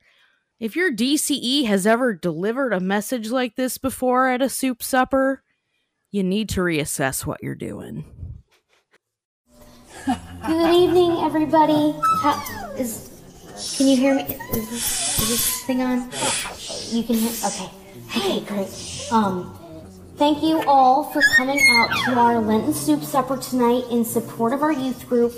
if 0.58 0.76
your 0.76 0.92
DCE 0.92 1.64
has 1.64 1.86
ever 1.86 2.12
delivered 2.12 2.74
a 2.74 2.78
message 2.78 3.30
like 3.30 3.56
this 3.56 3.78
before 3.78 4.28
at 4.28 4.42
a 4.42 4.50
soup 4.50 4.82
supper, 4.82 5.42
you 6.10 6.22
need 6.22 6.50
to 6.50 6.60
reassess 6.60 7.24
what 7.24 7.42
you're 7.42 7.54
doing. 7.54 8.04
Good 10.04 10.74
evening, 10.74 11.24
everybody. 11.24 11.94
How, 12.20 12.70
is 12.76 13.22
can 13.78 13.88
you 13.88 13.96
hear 13.96 14.14
me? 14.14 14.24
Is 14.24 14.70
this, 14.70 15.22
is 15.22 15.28
this 15.30 15.64
thing 15.64 15.80
on? 15.80 16.10
You 16.90 17.02
can 17.02 17.16
hear. 17.16 17.32
Okay. 17.46 17.70
Okay, 18.14 18.40
great. 18.44 19.08
Um, 19.10 19.58
thank 20.16 20.42
you 20.42 20.62
all 20.66 21.04
for 21.04 21.22
coming 21.38 21.58
out 21.78 21.88
to 22.04 22.18
our 22.18 22.40
Lenten 22.40 22.74
soup 22.74 23.02
supper 23.02 23.38
tonight 23.38 23.84
in 23.90 24.04
support 24.04 24.52
of 24.52 24.60
our 24.62 24.72
youth 24.72 25.08
group. 25.08 25.32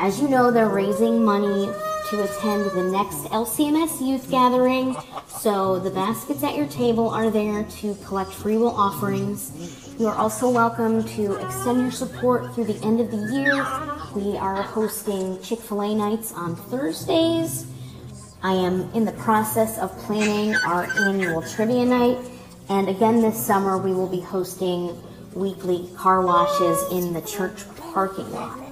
As 0.00 0.20
you 0.20 0.28
know, 0.28 0.52
they're 0.52 0.68
raising 0.68 1.24
money 1.24 1.66
to 2.10 2.22
attend 2.22 2.70
the 2.70 2.84
next 2.84 3.24
LCMS 3.32 4.00
youth 4.00 4.30
gathering. 4.30 4.96
So 5.26 5.80
the 5.80 5.90
baskets 5.90 6.44
at 6.44 6.54
your 6.54 6.68
table 6.68 7.10
are 7.10 7.30
there 7.30 7.64
to 7.64 7.96
collect 8.06 8.32
free 8.32 8.56
will 8.56 8.70
offerings. 8.70 9.96
You 9.98 10.06
are 10.06 10.14
also 10.14 10.48
welcome 10.48 11.02
to 11.16 11.34
extend 11.44 11.80
your 11.80 11.90
support 11.90 12.54
through 12.54 12.66
the 12.66 12.86
end 12.86 13.00
of 13.00 13.10
the 13.10 13.16
year. 13.16 13.54
We 14.14 14.38
are 14.38 14.62
hosting 14.62 15.42
Chick 15.42 15.58
fil 15.58 15.80
A 15.82 15.92
nights 15.96 16.32
on 16.32 16.54
Thursdays. 16.54 17.66
I 18.40 18.52
am 18.52 18.88
in 18.94 19.04
the 19.04 19.12
process 19.12 19.78
of 19.78 19.90
planning 19.98 20.54
our 20.64 20.84
annual 21.08 21.42
trivia 21.42 21.84
night. 21.84 22.18
And 22.68 22.88
again, 22.88 23.20
this 23.20 23.36
summer, 23.36 23.76
we 23.76 23.92
will 23.92 24.08
be 24.08 24.20
hosting 24.20 24.96
weekly 25.34 25.90
car 25.96 26.24
washes 26.24 26.92
in 26.92 27.12
the 27.12 27.22
church 27.22 27.64
parking 27.92 28.30
lot. 28.30 28.67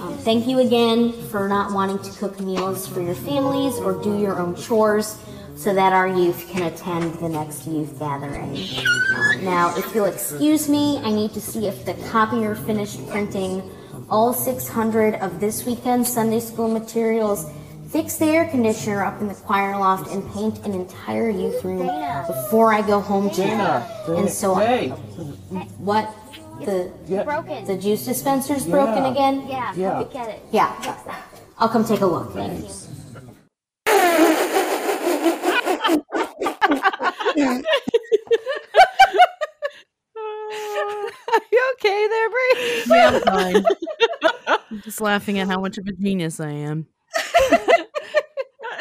Um, 0.00 0.16
thank 0.18 0.46
you 0.46 0.58
again 0.60 1.12
for 1.28 1.48
not 1.48 1.72
wanting 1.72 1.98
to 1.98 2.10
cook 2.18 2.40
meals 2.40 2.86
for 2.86 3.00
your 3.00 3.14
families 3.14 3.76
or 3.78 3.92
do 4.02 4.18
your 4.18 4.38
own 4.38 4.54
chores. 4.56 5.18
so 5.56 5.74
that 5.74 5.92
our 5.92 6.08
youth 6.08 6.48
can 6.48 6.62
attend 6.62 7.12
the 7.16 7.28
next 7.28 7.66
youth 7.66 7.98
gathering. 7.98 8.56
Uh, 8.56 9.42
now, 9.42 9.74
if 9.76 9.94
you'll 9.94 10.06
excuse 10.06 10.70
me, 10.70 10.96
I 11.04 11.10
need 11.12 11.34
to 11.34 11.40
see 11.40 11.66
if 11.66 11.84
the 11.84 11.92
copier 12.10 12.54
finished 12.54 13.06
printing 13.08 13.60
all 14.08 14.32
600 14.32 15.16
of 15.16 15.38
this 15.38 15.66
weekend's 15.66 16.10
Sunday 16.10 16.40
school 16.40 16.68
materials, 16.68 17.44
fix 17.90 18.16
the 18.16 18.24
air 18.24 18.46
conditioner 18.48 19.04
up 19.04 19.20
in 19.20 19.28
the 19.28 19.34
choir 19.34 19.76
loft, 19.78 20.10
and 20.10 20.22
paint 20.32 20.64
an 20.64 20.72
entire 20.72 21.28
youth 21.28 21.62
room 21.62 21.86
before 22.26 22.72
I 22.72 22.80
go 22.80 22.98
home 23.00 23.28
tonight. 23.28 23.84
And 24.08 24.30
so, 24.30 24.54
Hey. 24.54 24.88
what? 25.76 26.08
The 26.64 27.22
Broken. 27.24 27.64
the 27.64 27.76
juice 27.76 28.04
dispenser's 28.04 28.66
broken 28.66 29.04
again? 29.06 29.46
yeah, 29.48 29.72
Yeah. 29.74 30.04
get 30.12 30.28
it. 30.28 30.40
Yeah. 30.52 30.96
I'll 31.58 31.68
come 31.68 31.84
take 31.84 32.00
a 32.00 32.06
look. 32.06 32.34
Are 32.36 32.46
you 41.52 41.72
okay 41.74 42.08
there, 42.08 42.30
Bri? 42.30 42.48
Yeah, 42.86 43.10
I'm 43.10 43.20
fine. 43.22 43.64
I'm 44.70 44.80
just 44.82 45.00
laughing 45.00 45.38
at 45.38 45.48
how 45.48 45.60
much 45.60 45.78
of 45.78 45.86
a 45.86 45.92
genius 45.92 46.40
I 46.40 46.50
am. 46.50 46.86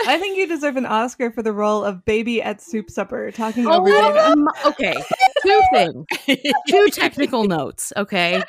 I 0.10 0.18
think 0.18 0.38
you 0.38 0.48
deserve 0.48 0.76
an 0.76 0.88
Oscar 0.88 1.30
for 1.32 1.44
the 1.44 1.54
role 1.54 1.84
of 1.84 2.04
baby 2.04 2.42
at 2.42 2.62
soup 2.62 2.90
supper, 2.90 3.30
talking 3.32 3.68
Oh, 3.68 3.82
over 3.82 4.18
um, 4.18 4.48
okay. 4.66 4.96
Two 5.44 5.62
things. 5.74 6.06
Two 6.68 6.90
technical 6.90 7.44
notes. 7.44 7.94
Okay. 7.96 8.42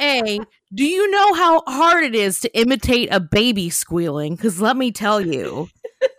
A, 0.00 0.40
do 0.74 0.84
you 0.84 1.10
know 1.10 1.34
how 1.34 1.62
hard 1.66 2.04
it 2.04 2.14
is 2.14 2.40
to 2.40 2.58
imitate 2.58 3.10
a 3.12 3.20
baby 3.20 3.68
squealing? 3.68 4.36
Because 4.36 4.58
let 4.58 4.74
me 4.76 4.90
tell 4.90 5.20
you, 5.20 5.68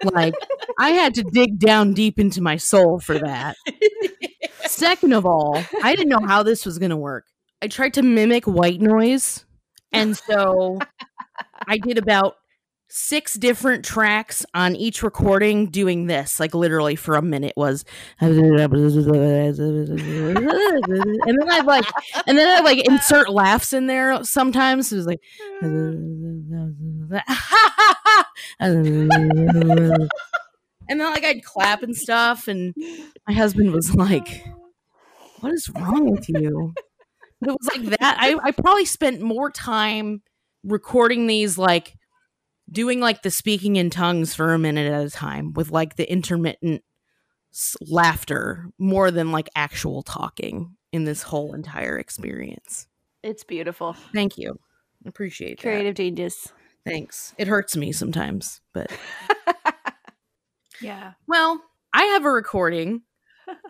like, 0.03 0.35
I 0.79 0.91
had 0.91 1.15
to 1.15 1.23
dig 1.23 1.57
down 1.57 1.93
deep 1.93 2.19
into 2.19 2.41
my 2.41 2.57
soul 2.57 2.99
for 2.99 3.17
that. 3.17 3.55
Second 4.65 5.13
of 5.13 5.25
all, 5.25 5.59
I 5.83 5.95
didn't 5.95 6.09
know 6.09 6.25
how 6.25 6.43
this 6.43 6.67
was 6.67 6.77
going 6.77 6.91
to 6.91 6.97
work. 6.97 7.25
I 7.63 7.67
tried 7.67 7.95
to 7.95 8.03
mimic 8.03 8.45
white 8.45 8.79
noise. 8.79 9.43
And 9.91 10.15
so 10.15 10.77
I 11.67 11.77
did 11.79 11.97
about 11.97 12.35
six 12.89 13.33
different 13.33 13.83
tracks 13.83 14.45
on 14.53 14.75
each 14.75 15.03
recording 15.03 15.69
doing 15.69 16.07
this 16.07 16.39
like 16.39 16.55
literally 16.55 16.95
for 16.95 17.15
a 17.15 17.21
minute 17.21 17.53
was 17.57 17.83
and 18.21 18.37
then 21.37 21.49
i 21.49 21.59
like 21.65 21.85
and 22.25 22.37
then 22.37 22.47
i 22.47 22.61
like 22.61 22.87
insert 22.87 23.29
laughs 23.29 23.73
in 23.73 23.87
there 23.87 24.23
sometimes. 24.23 24.91
It 24.93 24.95
was 24.95 25.05
like 25.05 25.19
and 28.59 29.09
then 30.87 30.99
like 30.99 31.25
i'd 31.25 31.43
clap 31.43 31.83
and 31.83 31.95
stuff 31.95 32.47
and 32.47 32.73
my 33.27 33.33
husband 33.33 33.73
was 33.73 33.93
like 33.95 34.45
what 35.39 35.53
is 35.53 35.69
wrong 35.69 36.11
with 36.11 36.29
you? 36.29 36.73
It 37.41 37.47
was 37.47 37.69
like 37.75 37.99
that. 37.99 38.17
I, 38.19 38.37
I 38.43 38.51
probably 38.51 38.85
spent 38.85 39.21
more 39.21 39.51
time 39.51 40.21
recording 40.63 41.27
these 41.27 41.57
like 41.57 41.96
doing 42.71 42.99
like 42.99 43.21
the 43.21 43.31
speaking 43.31 43.75
in 43.75 43.89
tongues 43.89 44.33
for 44.33 44.53
a 44.53 44.59
minute 44.59 44.91
at 44.91 45.05
a 45.05 45.09
time 45.09 45.53
with 45.53 45.71
like 45.71 45.95
the 45.95 46.09
intermittent 46.11 46.83
laughter 47.81 48.67
more 48.77 49.09
than 49.11 49.31
like 49.31 49.49
actual 49.55 50.03
talking 50.03 50.75
in 50.91 51.05
this 51.05 51.23
whole 51.23 51.53
entire 51.53 51.97
experience. 51.97 52.87
It's 53.23 53.43
beautiful. 53.43 53.93
Thank 54.13 54.37
you. 54.37 54.59
Appreciate 55.05 55.57
that. 55.57 55.63
Creative 55.63 55.95
genius. 55.95 56.51
Thanks. 56.85 57.33
It 57.37 57.47
hurts 57.47 57.75
me 57.75 57.91
sometimes, 57.91 58.61
but 58.73 58.91
Yeah. 60.81 61.13
well, 61.27 61.61
I 61.93 62.03
have 62.03 62.25
a 62.25 62.31
recording 62.31 63.01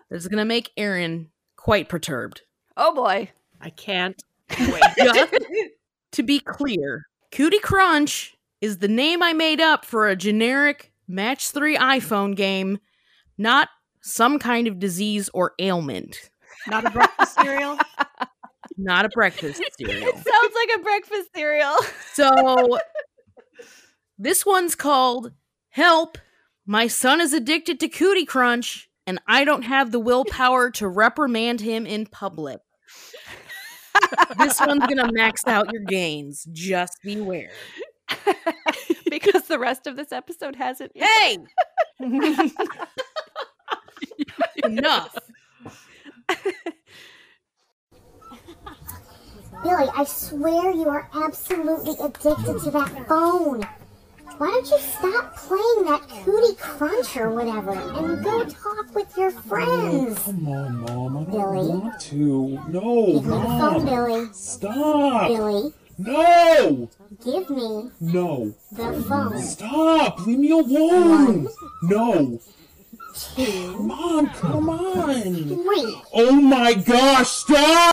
that's 0.10 0.28
going 0.28 0.40
to 0.40 0.46
make 0.46 0.72
Erin 0.76 1.30
quite 1.56 1.88
perturbed. 1.90 2.42
Oh 2.76 2.94
boy. 2.94 3.32
I 3.62 3.70
can't 3.70 4.22
wait. 4.60 5.72
To 6.14 6.24
be 6.24 6.40
clear, 6.40 7.06
Cootie 7.32 7.60
Crunch 7.60 8.36
is 8.62 8.80
the 8.80 8.88
name 8.88 9.22
I 9.22 9.34
made 9.34 9.62
up 9.62 9.86
for 9.86 10.08
a 10.08 10.15
generic 10.15 10.91
Match 11.08 11.52
3 11.52 11.78
iPhone 11.78 12.36
game, 12.36 12.80
not 13.38 13.70
some 14.02 14.39
kind 14.39 14.67
of 14.67 14.80
disease 14.80 15.30
or 15.34 15.54
ailment. 15.60 16.30
Not 16.67 16.86
a 16.86 16.89
breakfast 16.89 17.36
cereal. 17.36 17.78
Not 18.80 19.06
a 19.06 19.10
breakfast 19.10 19.60
cereal. 19.80 20.12
Sounds 20.12 20.26
like 20.26 20.70
a 20.76 20.84
breakfast 20.84 21.30
cereal. 21.36 21.78
So 22.13 22.78
this 24.20 24.46
one's 24.46 24.76
called 24.76 25.32
Help. 25.70 26.20
My 26.65 26.88
son 26.88 27.20
is 27.20 27.34
addicted 27.34 27.80
to 27.80 27.88
Cootie 27.88 28.26
Crunch, 28.26 28.88
and 29.08 29.20
I 29.28 29.46
don't 29.46 29.63
have 29.63 29.91
the 29.91 30.00
willpower 30.00 30.70
to 30.72 30.88
reprimand 30.88 31.62
him 31.62 31.88
in 31.88 32.06
public. 32.06 32.60
this 34.38 34.60
one's 34.60 34.86
gonna 34.86 35.12
max 35.12 35.41
out 35.48 35.72
your 35.74 35.84
gains. 35.84 36.48
Just 36.52 36.98
beware. 37.04 37.52
because 39.10 39.43
the 39.48 39.60
rest 39.60 39.88
of 39.88 39.96
this 39.96 40.12
episode 40.12 40.56
hasn't. 40.56 40.91
yet. 40.96 41.08
Hey! 41.08 41.38
Enough. 44.63 45.15
Billy, 49.63 49.88
I 49.96 50.04
swear 50.06 50.72
you 50.72 50.88
are 50.89 51.10
absolutely 51.13 51.93
addicted 52.04 52.60
to 52.63 52.72
that 52.72 53.08
phone. 53.08 53.63
Why 54.38 54.48
don't 54.48 54.70
you 54.70 54.78
stop 54.78 55.36
playing 55.36 55.86
that 55.86 56.08
cootie 56.24 56.56
crunch 56.60 57.17
or 57.17 57.32
whatever 57.32 57.72
and 57.72 58.24
go 58.24 58.43
talk 58.46 58.93
with 58.93 59.17
your 59.17 59.32
friends? 59.32 60.20
Oh, 60.20 60.24
come 60.26 60.48
on, 60.48 60.78
Mom. 60.82 61.17
I 61.17 61.22
don't 61.24 61.32
Billy? 61.32 61.67
want 61.70 62.00
to. 62.02 62.60
No, 62.70 63.06
Give 63.13 63.26
me 63.26 63.30
the 63.32 63.43
phone, 63.43 63.86
Billy. 63.86 64.28
Stop. 64.34 65.28
Billy, 65.30 65.74
No. 65.98 66.89
Give 67.24 67.50
me 67.50 67.92
No. 68.00 68.54
the 68.72 69.04
phone. 69.08 69.40
Stop. 69.42 70.26
Leave 70.26 70.40
me 70.40 70.52
alone. 70.52 71.44
One. 71.46 71.48
No. 71.84 72.40
Two, 73.36 73.78
Mom, 73.80 74.30
come 74.30 74.70
on. 74.70 75.22
three. 75.24 76.02
Oh 76.14 76.32
my 76.34 76.74
gosh, 76.76 77.28
stop. 77.30 77.92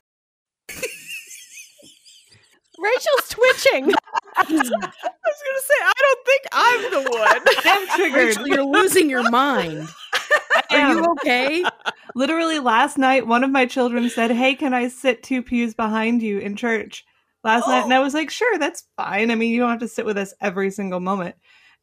Rachel's 2.79 3.29
twitching. 3.31 3.85
I 4.37 4.43
was 4.43 4.69
gonna 4.71 5.63
say 5.63 5.81
I 5.81 5.93
don't 6.01 6.27
think 6.27 6.43
I'm 6.53 6.91
the 6.91 7.11
one. 7.11 7.41
I'm 7.65 7.87
triggered. 7.97 8.27
Rachel, 8.29 8.49
you're 8.49 8.65
losing 8.65 9.09
your 9.09 9.29
mind. 9.31 9.89
Are 10.71 10.93
you 10.95 11.05
okay? 11.13 11.65
Literally 12.15 12.59
last 12.59 12.99
night, 12.99 13.27
one 13.27 13.45
of 13.45 13.51
my 13.51 13.65
children 13.65 14.11
said, 14.11 14.31
"Hey, 14.33 14.55
can 14.55 14.75
I 14.75 14.89
sit 14.89 15.23
two 15.23 15.43
pews 15.43 15.73
behind 15.75 16.21
you 16.23 16.39
in 16.39 16.57
church?" 16.57 17.05
Last 17.45 17.69
night, 17.69 17.85
and 17.85 17.93
I 17.95 18.01
was 18.01 18.15
like, 18.15 18.31
"Sure, 18.31 18.59
that's 18.59 18.85
fine. 18.97 19.31
I 19.31 19.35
mean, 19.35 19.53
you 19.53 19.61
don't 19.61 19.71
have 19.71 19.81
to 19.81 19.89
sit 19.89 20.07
with 20.07 20.17
us 20.17 20.33
every 20.41 20.71
single 20.71 21.01
moment." 21.01 21.37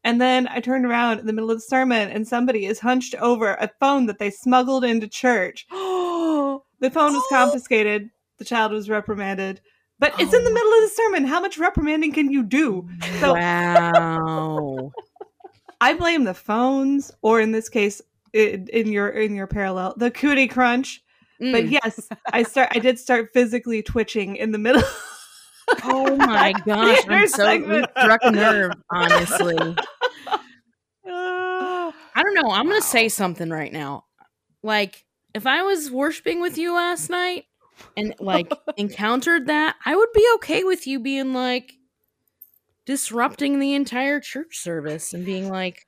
And 0.04 0.20
then 0.20 0.48
I 0.48 0.58
turned 0.58 0.84
around 0.84 1.20
in 1.20 1.26
the 1.26 1.32
middle 1.32 1.50
of 1.50 1.58
the 1.58 1.62
sermon, 1.62 2.10
and 2.10 2.26
somebody 2.26 2.66
is 2.66 2.80
hunched 2.80 3.14
over 3.16 3.54
a 3.54 3.70
phone 3.78 4.06
that 4.06 4.18
they 4.18 4.30
smuggled 4.30 4.84
into 4.84 5.06
church. 5.06 5.66
the 5.70 6.90
phone 6.92 7.14
was 7.14 7.22
confiscated. 7.30 8.10
The 8.38 8.44
child 8.44 8.72
was 8.72 8.90
reprimanded. 8.90 9.60
But 10.00 10.14
it's 10.18 10.34
in 10.34 10.44
the 10.44 10.50
middle 10.50 10.72
of 10.72 10.80
the 10.80 10.88
sermon. 10.96 11.24
How 11.24 11.40
much 11.40 11.58
reprimanding 11.58 12.12
can 12.12 12.32
you 12.32 12.42
do? 12.42 12.88
So 13.20 13.34
Wow. 13.34 14.92
I 15.80 15.94
blame 15.94 16.24
the 16.24 16.34
phones, 16.34 17.12
or 17.22 17.40
in 17.40 17.52
this 17.52 17.68
case, 17.68 18.02
in, 18.32 18.66
in 18.72 18.90
your 18.90 19.08
in 19.10 19.36
your 19.36 19.46
parallel, 19.46 19.94
the 19.96 20.10
cootie 20.10 20.48
crunch. 20.48 21.02
But 21.38 21.64
Mm. 21.64 21.70
yes, 21.72 22.08
I 22.32 22.42
start. 22.42 22.70
I 22.72 22.78
did 22.80 22.98
start 22.98 23.30
physically 23.32 23.82
twitching 23.82 24.36
in 24.36 24.50
the 24.50 24.58
middle. 24.58 24.82
Oh 25.84 26.16
my 26.16 26.52
gosh, 26.66 27.04
I'm 27.08 27.28
so 27.28 27.84
struck 27.98 28.20
a 28.22 28.30
nerve, 28.30 28.72
honestly. 28.90 29.76
I 31.06 32.22
don't 32.22 32.34
know. 32.34 32.50
I'm 32.50 32.68
gonna 32.68 32.82
say 32.82 33.08
something 33.08 33.50
right 33.50 33.72
now. 33.72 34.04
Like, 34.62 35.04
if 35.34 35.46
I 35.46 35.62
was 35.62 35.90
worshiping 35.90 36.40
with 36.40 36.58
you 36.58 36.74
last 36.74 37.10
night 37.10 37.44
and 37.96 38.14
like 38.20 38.52
encountered 38.76 39.46
that, 39.46 39.76
I 39.84 39.96
would 39.96 40.12
be 40.14 40.26
okay 40.36 40.64
with 40.64 40.86
you 40.86 41.00
being 41.00 41.32
like 41.32 41.72
disrupting 42.84 43.58
the 43.58 43.74
entire 43.74 44.20
church 44.20 44.58
service 44.58 45.14
and 45.14 45.24
being 45.24 45.48
like, 45.48 45.86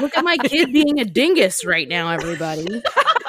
look 0.00 0.16
at 0.16 0.24
my 0.24 0.36
kid 0.38 0.72
being 0.72 1.00
a 1.00 1.04
dingus 1.04 1.64
right 1.64 1.88
now, 1.88 2.10
everybody. 2.10 2.66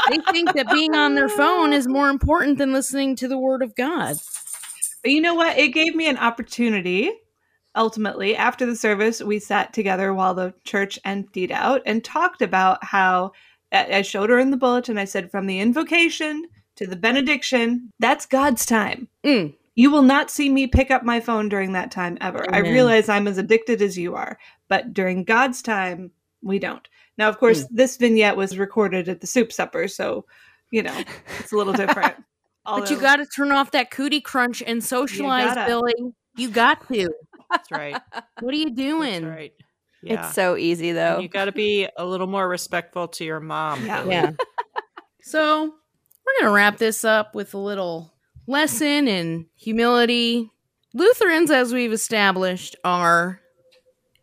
They 0.09 0.17
think 0.31 0.53
that 0.53 0.69
being 0.71 0.95
on 0.95 1.15
their 1.15 1.29
phone 1.29 1.73
is 1.73 1.87
more 1.87 2.09
important 2.09 2.57
than 2.57 2.71
listening 2.71 3.15
to 3.17 3.27
the 3.27 3.37
word 3.37 3.61
of 3.61 3.75
God. 3.75 4.15
But 5.07 5.13
you 5.13 5.21
know 5.21 5.35
what? 5.35 5.57
It 5.57 5.69
gave 5.69 5.95
me 5.95 6.09
an 6.09 6.17
opportunity. 6.17 7.13
Ultimately, 7.77 8.35
after 8.35 8.65
the 8.65 8.75
service, 8.75 9.21
we 9.21 9.39
sat 9.39 9.71
together 9.71 10.13
while 10.13 10.33
the 10.33 10.53
church 10.65 10.99
emptied 11.05 11.49
out 11.49 11.81
and 11.85 12.03
talked 12.03 12.41
about 12.41 12.83
how 12.83 13.31
I 13.71 14.01
showed 14.01 14.29
her 14.29 14.37
in 14.37 14.51
the 14.51 14.57
bulletin. 14.57 14.97
I 14.97 15.05
said, 15.05 15.31
from 15.31 15.47
the 15.47 15.61
invocation 15.61 16.43
to 16.75 16.85
the 16.85 16.97
benediction, 16.97 17.93
that's 17.99 18.25
God's 18.25 18.65
time. 18.65 19.07
Mm. 19.25 19.55
You 19.75 19.91
will 19.91 20.01
not 20.01 20.29
see 20.29 20.49
me 20.49 20.67
pick 20.67 20.91
up 20.91 21.03
my 21.03 21.21
phone 21.21 21.47
during 21.47 21.71
that 21.71 21.89
time 21.89 22.17
ever. 22.19 22.45
I 22.53 22.57
realize 22.57 23.07
I'm 23.07 23.29
as 23.29 23.37
addicted 23.37 23.81
as 23.81 23.97
you 23.97 24.13
are, 24.13 24.37
but 24.67 24.93
during 24.93 25.23
God's 25.23 25.61
time, 25.61 26.11
we 26.41 26.59
don't. 26.59 26.85
Now, 27.17 27.29
of 27.29 27.37
course, 27.37 27.63
this 27.71 27.95
vignette 27.95 28.35
was 28.35 28.57
recorded 28.57 29.07
at 29.07 29.21
the 29.21 29.27
soup 29.27 29.53
supper, 29.53 29.87
so 29.87 30.25
you 30.69 30.83
know 30.83 31.01
it's 31.39 31.53
a 31.53 31.55
little 31.55 31.71
different. 31.71 32.15
But 32.67 32.91
you 32.91 32.99
got 32.99 33.17
to 33.17 33.25
turn 33.25 33.51
off 33.51 33.71
that 33.71 33.91
cootie 33.91 34.21
crunch 34.21 34.61
and 34.65 34.83
socialize, 34.83 35.55
gotta. 35.55 35.67
Billy. 35.67 36.13
You 36.35 36.49
got 36.49 36.87
to. 36.89 37.09
That's 37.49 37.71
right. 37.71 37.99
What 38.41 38.53
are 38.53 38.57
you 38.57 38.65
That's 38.65 38.75
doing? 38.75 39.25
right. 39.25 39.53
Yeah. 40.03 40.25
It's 40.25 40.35
so 40.35 40.57
easy 40.57 40.91
though. 40.91 41.15
And 41.15 41.23
you 41.23 41.29
got 41.29 41.45
to 41.45 41.51
be 41.51 41.87
a 41.97 42.05
little 42.05 42.27
more 42.27 42.47
respectful 42.47 43.07
to 43.09 43.25
your 43.25 43.39
mom. 43.39 43.85
Yeah. 43.85 44.01
Billy. 44.03 44.11
Yeah. 44.13 44.31
so 45.21 45.63
we're 45.63 46.41
gonna 46.41 46.53
wrap 46.53 46.77
this 46.77 47.03
up 47.03 47.33
with 47.33 47.53
a 47.53 47.57
little 47.57 48.13
lesson 48.45 49.07
in 49.07 49.47
humility. 49.55 50.51
Lutherans, 50.93 51.49
as 51.51 51.73
we've 51.73 51.91
established, 51.93 52.75
are 52.83 53.41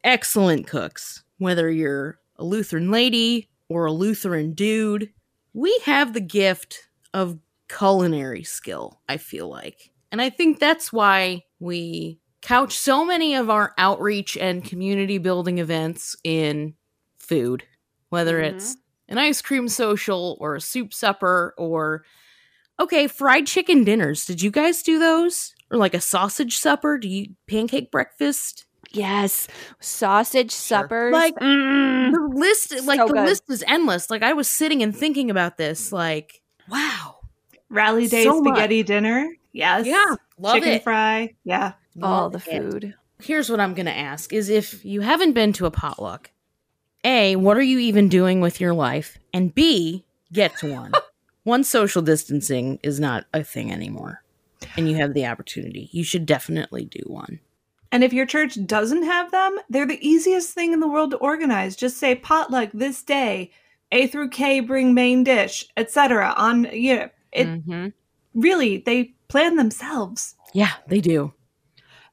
excellent 0.05 0.67
cooks. 0.67 1.25
Whether 1.39 1.71
you're 1.71 2.19
a 2.37 2.45
Lutheran 2.45 2.91
lady 2.91 3.49
or 3.69 3.87
a 3.87 3.93
Lutheran 3.93 4.53
dude, 4.53 5.11
we 5.53 5.77
have 5.85 6.13
the 6.15 6.21
gift 6.21 6.89
of 7.13 7.39
culinary 7.77 8.45
skill, 8.45 9.01
I 9.09 9.17
feel 9.17 9.49
like. 9.49 9.91
And 10.13 10.21
I 10.23 10.31
think 10.31 10.59
that's 10.61 10.93
why 10.93 11.43
we 11.59 12.21
couch 12.43 12.77
so 12.79 13.05
many 13.05 13.35
of 13.35 13.51
our 13.51 13.73
outreach 13.79 14.37
and 14.37 14.65
community 14.65 15.19
building 15.19 15.59
events 15.59 16.15
in 16.25 16.75
food, 17.19 17.65
whether 18.11 18.39
Mhm. 18.41 18.51
it's 18.55 18.77
an 19.09 19.19
ice 19.19 19.43
cream 19.43 19.67
social 19.69 20.37
or 20.41 20.55
a 20.55 20.61
soup 20.61 20.93
supper 20.95 21.55
or 21.59 22.05
okay, 22.81 23.07
fried 23.07 23.47
chicken 23.47 23.85
dinners. 23.85 24.27
Did 24.27 24.43
you 24.43 24.51
guys 24.51 24.83
do 24.83 24.99
those? 24.99 25.55
Or 25.71 25.79
like 25.79 25.95
a 25.95 26.01
sausage 26.01 26.57
supper? 26.59 26.99
Do 26.99 27.09
you 27.09 27.35
pancake 27.49 27.91
breakfast? 27.91 28.67
yes, 28.93 29.49
sausage 29.81 30.53
suppers. 30.53 31.13
Like, 31.13 31.35
Mm. 31.37 32.13
The 32.13 32.39
list 32.39 32.71
like 32.87 33.01
So 33.01 33.09
the 33.09 33.15
good. 33.15 33.25
list 33.25 33.43
is 33.49 33.65
endless. 33.67 34.09
Like 34.11 34.23
I 34.23 34.35
was 34.35 34.49
sitting 34.49 34.83
and 34.85 34.95
thinking 34.95 35.31
about 35.31 35.57
this 35.57 35.91
like, 35.93 36.43
wow. 36.69 37.17
Rally 37.75 38.07
Day 38.09 38.25
So 38.25 38.41
much. 38.41 38.55
spaghetti 38.57 38.83
dinner. 38.83 39.29
Yes. 39.53 39.87
Yeah, 39.87 40.15
love 40.39 40.55
Chicken 40.57 40.73
it. 40.75 40.83
fry. 40.85 41.35
Yeah. 41.45 41.73
all 42.03 42.31
Love 42.31 42.33
the 42.33 42.39
it. 42.51 42.63
food. 42.73 42.95
here's 43.23 43.49
what 43.51 43.61
I'm 43.61 43.75
going 43.75 43.87
to 43.87 43.97
ask 43.97 44.33
is 44.33 44.49
if 44.49 44.85
you 44.85 45.01
haven't 45.01 45.33
been 45.33 45.53
to 45.55 45.67
a 45.67 45.71
potluck, 45.71 46.31
A, 47.05 47.37
what 47.37 47.57
are 47.57 47.63
you 47.63 47.79
even 47.79 48.09
doing 48.09 48.41
with 48.41 48.61
your 48.61 48.75
life? 48.75 49.19
And 49.33 49.55
B, 49.55 50.05
get 50.33 50.57
to 50.59 50.73
one. 50.73 50.93
one 51.45 51.63
social 51.65 52.03
distancing 52.03 52.79
is 52.83 52.99
not 52.99 53.27
a 53.33 53.45
thing 53.45 53.71
anymore. 53.73 54.23
And 54.77 54.89
you 54.89 54.97
have 54.97 55.15
the 55.15 55.27
opportunity. 55.27 55.89
You 55.93 56.03
should 56.05 56.27
definitely 56.27 56.87
do 56.87 57.01
one. 57.07 57.39
And 57.93 58.03
if 58.03 58.13
your 58.13 58.27
church 58.27 58.59
doesn't 58.67 59.05
have 59.05 59.31
them, 59.31 59.57
they're 59.69 59.87
the 59.87 60.05
easiest 60.07 60.53
thing 60.53 60.73
in 60.73 60.81
the 60.81 60.89
world 60.89 61.13
to 61.13 61.17
organize. 61.19 61.77
Just 61.77 61.99
say 61.99 62.15
potluck 62.17 62.71
this 62.75 63.03
day, 63.05 63.53
A 63.93 64.09
through 64.09 64.31
K 64.31 64.59
bring 64.61 64.95
main 64.95 65.23
dish, 65.23 65.65
etc. 65.77 66.35
On 66.37 66.65
you 66.73 66.97
know, 66.97 67.09
it 67.35 67.47
Mhm. 67.47 67.93
really 68.35 68.79
they 68.79 69.15
plan 69.29 69.57
themselves. 69.57 70.35
Yeah, 70.53 70.73
they 70.89 71.01
do. 71.01 71.33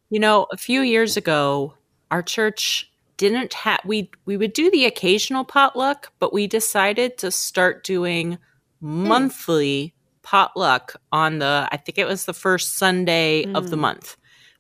You 0.10 0.20
know, 0.20 0.48
a 0.52 0.58
few 0.58 0.82
years 0.82 1.16
ago, 1.18 1.76
our 2.10 2.22
church 2.24 2.92
didn't 3.18 3.54
have 3.54 3.80
we 3.86 4.10
we 4.26 4.36
would 4.38 4.54
do 4.54 4.70
the 4.72 4.86
occasional 4.86 5.44
potluck, 5.46 6.12
but 6.20 6.34
we 6.34 6.48
decided 6.48 7.18
to 7.20 7.32
start 7.32 7.84
doing 7.84 8.38
monthly 8.82 9.94
potluck 10.24 10.96
on 11.12 11.40
the 11.40 11.68
I 11.72 11.78
think 11.78 11.98
it 11.98 12.08
was 12.08 12.26
the 12.26 12.34
first 12.34 12.78
Sunday 12.78 13.46
of 13.54 13.70
the 13.70 13.76
Mm. 13.78 13.82
month. 13.82 14.18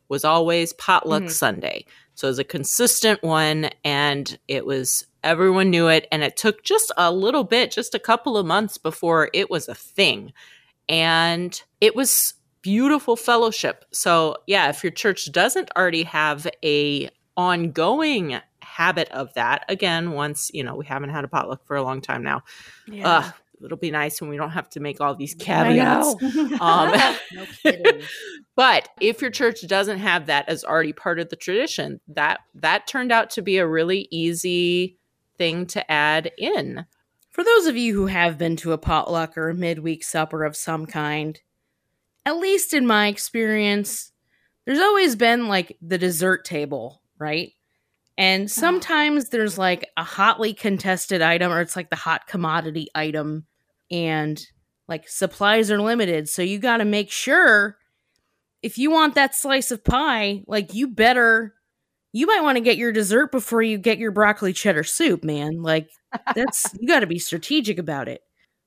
Was 0.09 0.23
always 0.25 0.73
potluck 0.73 1.23
Mhm. 1.23 1.31
Sunday. 1.31 1.85
So 2.15 2.27
it 2.27 2.31
was 2.31 2.39
a 2.39 2.43
consistent 2.43 3.23
one 3.23 3.69
and 3.83 4.37
it 4.47 4.65
was 4.65 5.05
everyone 5.23 5.69
knew 5.69 5.87
it 5.87 6.07
and 6.11 6.23
it 6.23 6.37
took 6.37 6.63
just 6.63 6.91
a 6.97 7.11
little 7.11 7.43
bit, 7.43 7.71
just 7.71 7.95
a 7.95 7.99
couple 7.99 8.37
of 8.37 8.45
months 8.45 8.77
before 8.77 9.29
it 9.33 9.49
was 9.49 9.67
a 9.67 9.75
thing. 9.75 10.33
And 10.89 11.61
it 11.79 11.95
was 11.95 12.33
beautiful 12.61 13.15
fellowship. 13.15 13.85
So, 13.91 14.37
yeah, 14.47 14.69
if 14.69 14.83
your 14.83 14.91
church 14.91 15.31
doesn't 15.31 15.71
already 15.75 16.03
have 16.03 16.47
a 16.63 17.09
ongoing 17.37 18.39
habit 18.61 19.09
of 19.11 19.33
that, 19.35 19.65
again, 19.69 20.11
once, 20.11 20.51
you 20.53 20.63
know, 20.63 20.75
we 20.75 20.85
haven't 20.85 21.09
had 21.09 21.23
a 21.23 21.27
potluck 21.27 21.65
for 21.65 21.75
a 21.75 21.83
long 21.83 22.01
time 22.01 22.23
now. 22.23 22.41
Uh, 23.03 23.31
it'll 23.63 23.77
be 23.77 23.91
nice 23.91 24.19
when 24.19 24.29
we 24.29 24.37
don't 24.37 24.51
have 24.51 24.69
to 24.71 24.79
make 24.79 24.99
all 25.01 25.15
these 25.15 25.35
caveats. 25.35 26.15
Um, 26.61 26.91
No 27.33 27.45
but 28.55 28.89
if 28.99 29.21
your 29.21 29.31
church 29.31 29.65
doesn't 29.67 29.99
have 29.99 30.25
that 30.27 30.49
as 30.49 30.63
already 30.63 30.93
part 30.93 31.19
of 31.19 31.29
the 31.29 31.35
tradition, 31.35 31.99
that 32.07 32.39
that 32.55 32.87
turned 32.87 33.11
out 33.11 33.29
to 33.31 33.41
be 33.41 33.57
a 33.57 33.67
really 33.67 34.07
easy 34.11 34.97
thing 35.41 35.65
to 35.65 35.91
add 35.91 36.31
in. 36.37 36.85
For 37.31 37.43
those 37.43 37.65
of 37.65 37.75
you 37.75 37.95
who 37.95 38.05
have 38.05 38.37
been 38.37 38.57
to 38.57 38.73
a 38.73 38.77
potluck 38.77 39.35
or 39.39 39.49
a 39.49 39.55
midweek 39.55 40.03
supper 40.03 40.43
of 40.43 40.55
some 40.55 40.85
kind, 40.85 41.39
at 42.27 42.37
least 42.37 42.75
in 42.75 42.85
my 42.85 43.07
experience, 43.07 44.11
there's 44.67 44.77
always 44.77 45.15
been 45.15 45.47
like 45.47 45.75
the 45.81 45.97
dessert 45.97 46.45
table, 46.45 47.01
right? 47.17 47.53
And 48.19 48.43
ah. 48.43 48.47
sometimes 48.49 49.29
there's 49.29 49.57
like 49.57 49.89
a 49.97 50.03
hotly 50.03 50.53
contested 50.53 51.23
item 51.23 51.51
or 51.51 51.59
it's 51.59 51.75
like 51.75 51.89
the 51.89 51.95
hot 51.95 52.27
commodity 52.27 52.89
item 52.93 53.47
and 53.89 54.39
like 54.87 55.09
supplies 55.09 55.71
are 55.71 55.81
limited. 55.81 56.29
So 56.29 56.43
you 56.43 56.59
got 56.59 56.77
to 56.77 56.85
make 56.85 57.09
sure 57.09 57.77
if 58.61 58.77
you 58.77 58.91
want 58.91 59.15
that 59.15 59.33
slice 59.33 59.71
of 59.71 59.83
pie, 59.83 60.43
like 60.45 60.75
you 60.75 60.87
better 60.87 61.55
you 62.13 62.27
might 62.27 62.41
want 62.41 62.57
to 62.57 62.63
get 62.63 62.77
your 62.77 62.91
dessert 62.91 63.31
before 63.31 63.61
you 63.61 63.77
get 63.77 63.97
your 63.97 64.11
broccoli 64.11 64.53
cheddar 64.53 64.83
soup, 64.83 65.23
man. 65.23 65.61
Like 65.61 65.89
that's 66.35 66.65
you 66.79 66.87
got 66.87 66.99
to 67.01 67.07
be 67.07 67.19
strategic 67.19 67.77
about 67.77 68.07
it. 68.07 68.21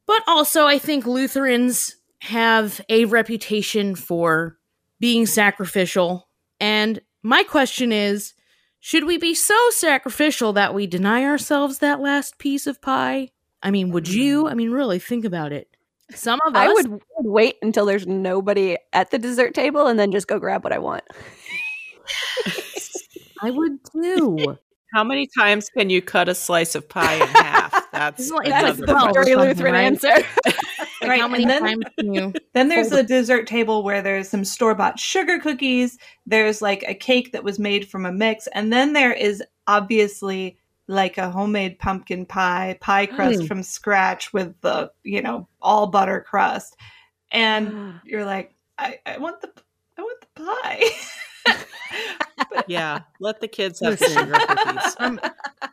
But 0.06 0.22
also, 0.26 0.66
I 0.66 0.78
think 0.78 1.06
Lutherans 1.06 1.96
have 2.20 2.80
a 2.88 3.04
reputation 3.06 3.94
for 3.94 4.58
being 5.00 5.26
sacrificial. 5.26 6.28
And 6.60 7.00
my 7.22 7.42
question 7.42 7.92
is 7.92 8.34
should 8.80 9.04
we 9.04 9.16
be 9.16 9.34
so 9.34 9.56
sacrificial 9.70 10.52
that 10.54 10.74
we 10.74 10.86
deny 10.86 11.24
ourselves 11.24 11.78
that 11.78 12.00
last 12.00 12.38
piece 12.38 12.66
of 12.66 12.82
pie? 12.82 13.30
I 13.62 13.70
mean, 13.70 13.90
would 13.92 14.08
you? 14.08 14.44
Mm. 14.44 14.50
I 14.50 14.54
mean, 14.54 14.70
really 14.70 14.98
think 14.98 15.24
about 15.24 15.52
it. 15.52 15.68
Some 16.10 16.38
of 16.46 16.54
us 16.54 16.68
I 16.68 16.68
would 16.68 17.00
wait 17.20 17.56
until 17.62 17.86
there's 17.86 18.06
nobody 18.06 18.76
at 18.92 19.10
the 19.10 19.18
dessert 19.18 19.54
table 19.54 19.86
and 19.86 19.98
then 19.98 20.12
just 20.12 20.28
go 20.28 20.38
grab 20.38 20.62
what 20.62 20.72
I 20.72 20.78
want. 20.78 21.02
I 23.44 23.50
would 23.50 23.78
too. 23.92 24.56
How 24.94 25.02
many 25.02 25.28
times 25.36 25.68
can 25.70 25.90
you 25.90 26.00
cut 26.00 26.28
a 26.28 26.34
slice 26.36 26.76
of 26.76 26.88
pie 26.88 27.14
in 27.14 27.26
half? 27.28 27.72
That's 27.92 28.20
It's 28.22 28.30
like- 28.30 28.48
That 28.48 28.64
is 28.70 28.76
the 28.78 28.86
Well, 28.86 29.12
very 29.12 29.34
Lutheran 29.34 29.74
right? 29.74 29.84
answer. 29.84 30.14
Like, 31.00 31.10
Right, 31.10 31.20
how 31.20 31.28
many 31.28 31.44
then- 31.44 31.60
times 31.62 31.84
can 31.98 32.14
you? 32.14 32.32
Then 32.54 32.68
there's 32.68 32.88
Hold 32.90 33.04
a 33.04 33.06
dessert 33.06 33.46
table 33.46 33.82
where 33.82 34.00
there's 34.00 34.26
some 34.28 34.42
store 34.44 34.74
bought 34.74 34.98
sugar 34.98 35.38
cookies. 35.38 35.98
There's 36.24 36.62
like 36.62 36.82
a 36.88 36.94
cake 36.94 37.32
that 37.32 37.44
was 37.44 37.58
made 37.58 37.86
from 37.90 38.06
a 38.06 38.12
mix. 38.12 38.46
And 38.54 38.72
then 38.72 38.94
there 38.94 39.12
is 39.12 39.42
obviously 39.66 40.56
like 40.86 41.18
a 41.18 41.28
homemade 41.30 41.78
pumpkin 41.78 42.24
pie, 42.24 42.78
pie 42.80 43.04
crust 43.06 43.40
Mm. 43.40 43.48
from 43.48 43.62
scratch 43.62 44.32
with 44.32 44.58
the, 44.62 44.90
you 45.02 45.20
know, 45.20 45.46
all 45.60 45.88
butter 45.88 46.24
crust. 46.26 46.76
And 47.32 48.00
you're 48.06 48.24
like, 48.24 48.54
I, 48.78 48.98
I 49.04 49.18
want 49.18 49.42
the 49.42 49.50
I 49.98 50.02
want 50.02 50.20
the 50.22 50.42
pie. 50.42 51.54
Yeah. 52.66 53.00
Let 53.20 53.40
the 53.40 53.48
kids 53.48 53.80
have 53.80 54.00
Listen. 54.00 54.26
sugar 54.26 54.32
cookies. 54.46 54.96
I'm, 54.98 55.20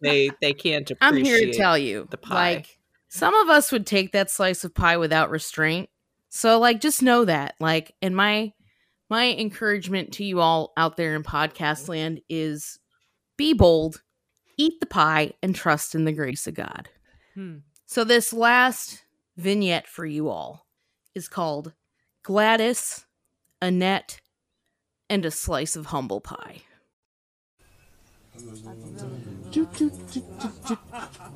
They 0.02 0.32
they 0.41 0.54
can't 0.54 0.89
appreciate. 0.89 1.20
I'm 1.20 1.24
here 1.24 1.52
to 1.52 1.54
tell 1.54 1.78
you, 1.78 2.08
the 2.10 2.17
pie. 2.17 2.54
like 2.54 2.78
some 3.10 3.36
of 3.36 3.50
us 3.50 3.72
would 3.72 3.86
take 3.86 4.13
that 4.13 4.32
slice 4.32 4.63
of 4.63 4.74
pie 4.74 4.98
without 4.98 5.30
restraint. 5.30 5.89
So, 6.30 6.60
like, 6.60 6.80
just 6.80 7.04
know 7.04 7.26
that. 7.26 7.56
Like, 7.60 7.94
and 8.02 8.15
my 8.15 8.54
my 9.10 9.34
encouragement 9.34 10.13
to 10.13 10.24
you 10.24 10.39
all 10.39 10.72
out 10.78 10.96
there 10.96 11.15
in 11.15 11.24
podcast 11.24 11.89
land 11.89 12.22
is 12.30 12.80
be 13.38 13.54
bold, 13.54 14.02
eat 14.58 14.80
the 14.80 14.86
pie, 14.86 15.34
and 15.44 15.54
trust 15.54 15.94
in 15.94 16.06
the 16.06 16.13
grace 16.13 16.48
of 16.48 16.54
God. 16.54 16.88
Hmm. 17.36 17.58
So, 17.86 18.04
this 18.04 18.32
last 18.32 19.04
vignette 19.36 19.88
for 19.88 20.06
you 20.06 20.30
all 20.30 20.65
is 21.13 21.28
called 21.28 21.74
Gladys, 22.24 23.06
Annette, 23.62 24.22
and 25.10 25.26
a 25.26 25.32
slice 25.32 25.76
of 25.76 25.88
humble 25.88 26.22
pie. 26.22 26.62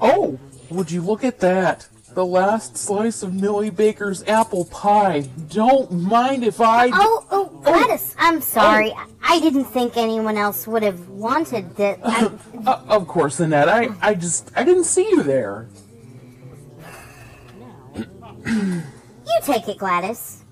Oh, 0.01 0.39
would 0.69 0.91
you 0.91 1.01
look 1.01 1.23
at 1.23 1.39
that? 1.39 1.87
The 2.13 2.25
last 2.25 2.77
slice 2.77 3.23
of 3.23 3.33
Millie 3.33 3.69
Baker's 3.69 4.23
apple 4.23 4.65
pie. 4.65 5.27
Don't 5.49 5.91
mind 5.91 6.45
if 6.45 6.61
I. 6.61 6.89
Oh, 6.93 7.25
oh, 7.29 7.45
Gladys, 7.63 8.15
I'm 8.17 8.39
sorry. 8.39 8.93
I 9.21 9.39
didn't 9.41 9.65
think 9.65 9.97
anyone 9.97 10.37
else 10.37 10.65
would 10.65 10.83
have 10.83 11.09
wanted 11.09 11.75
that. 11.75 11.99
I, 12.03 12.29
Uh, 12.65 12.81
of 12.87 13.07
course, 13.07 13.39
Annette. 13.41 13.67
I, 13.67 13.89
I 14.01 14.13
just, 14.13 14.49
I 14.55 14.63
didn't 14.63 14.85
see 14.85 15.09
you 15.09 15.23
there. 15.23 15.67
you 18.45 18.81
take 19.41 19.67
it, 19.67 19.77
Gladys. 19.77 20.43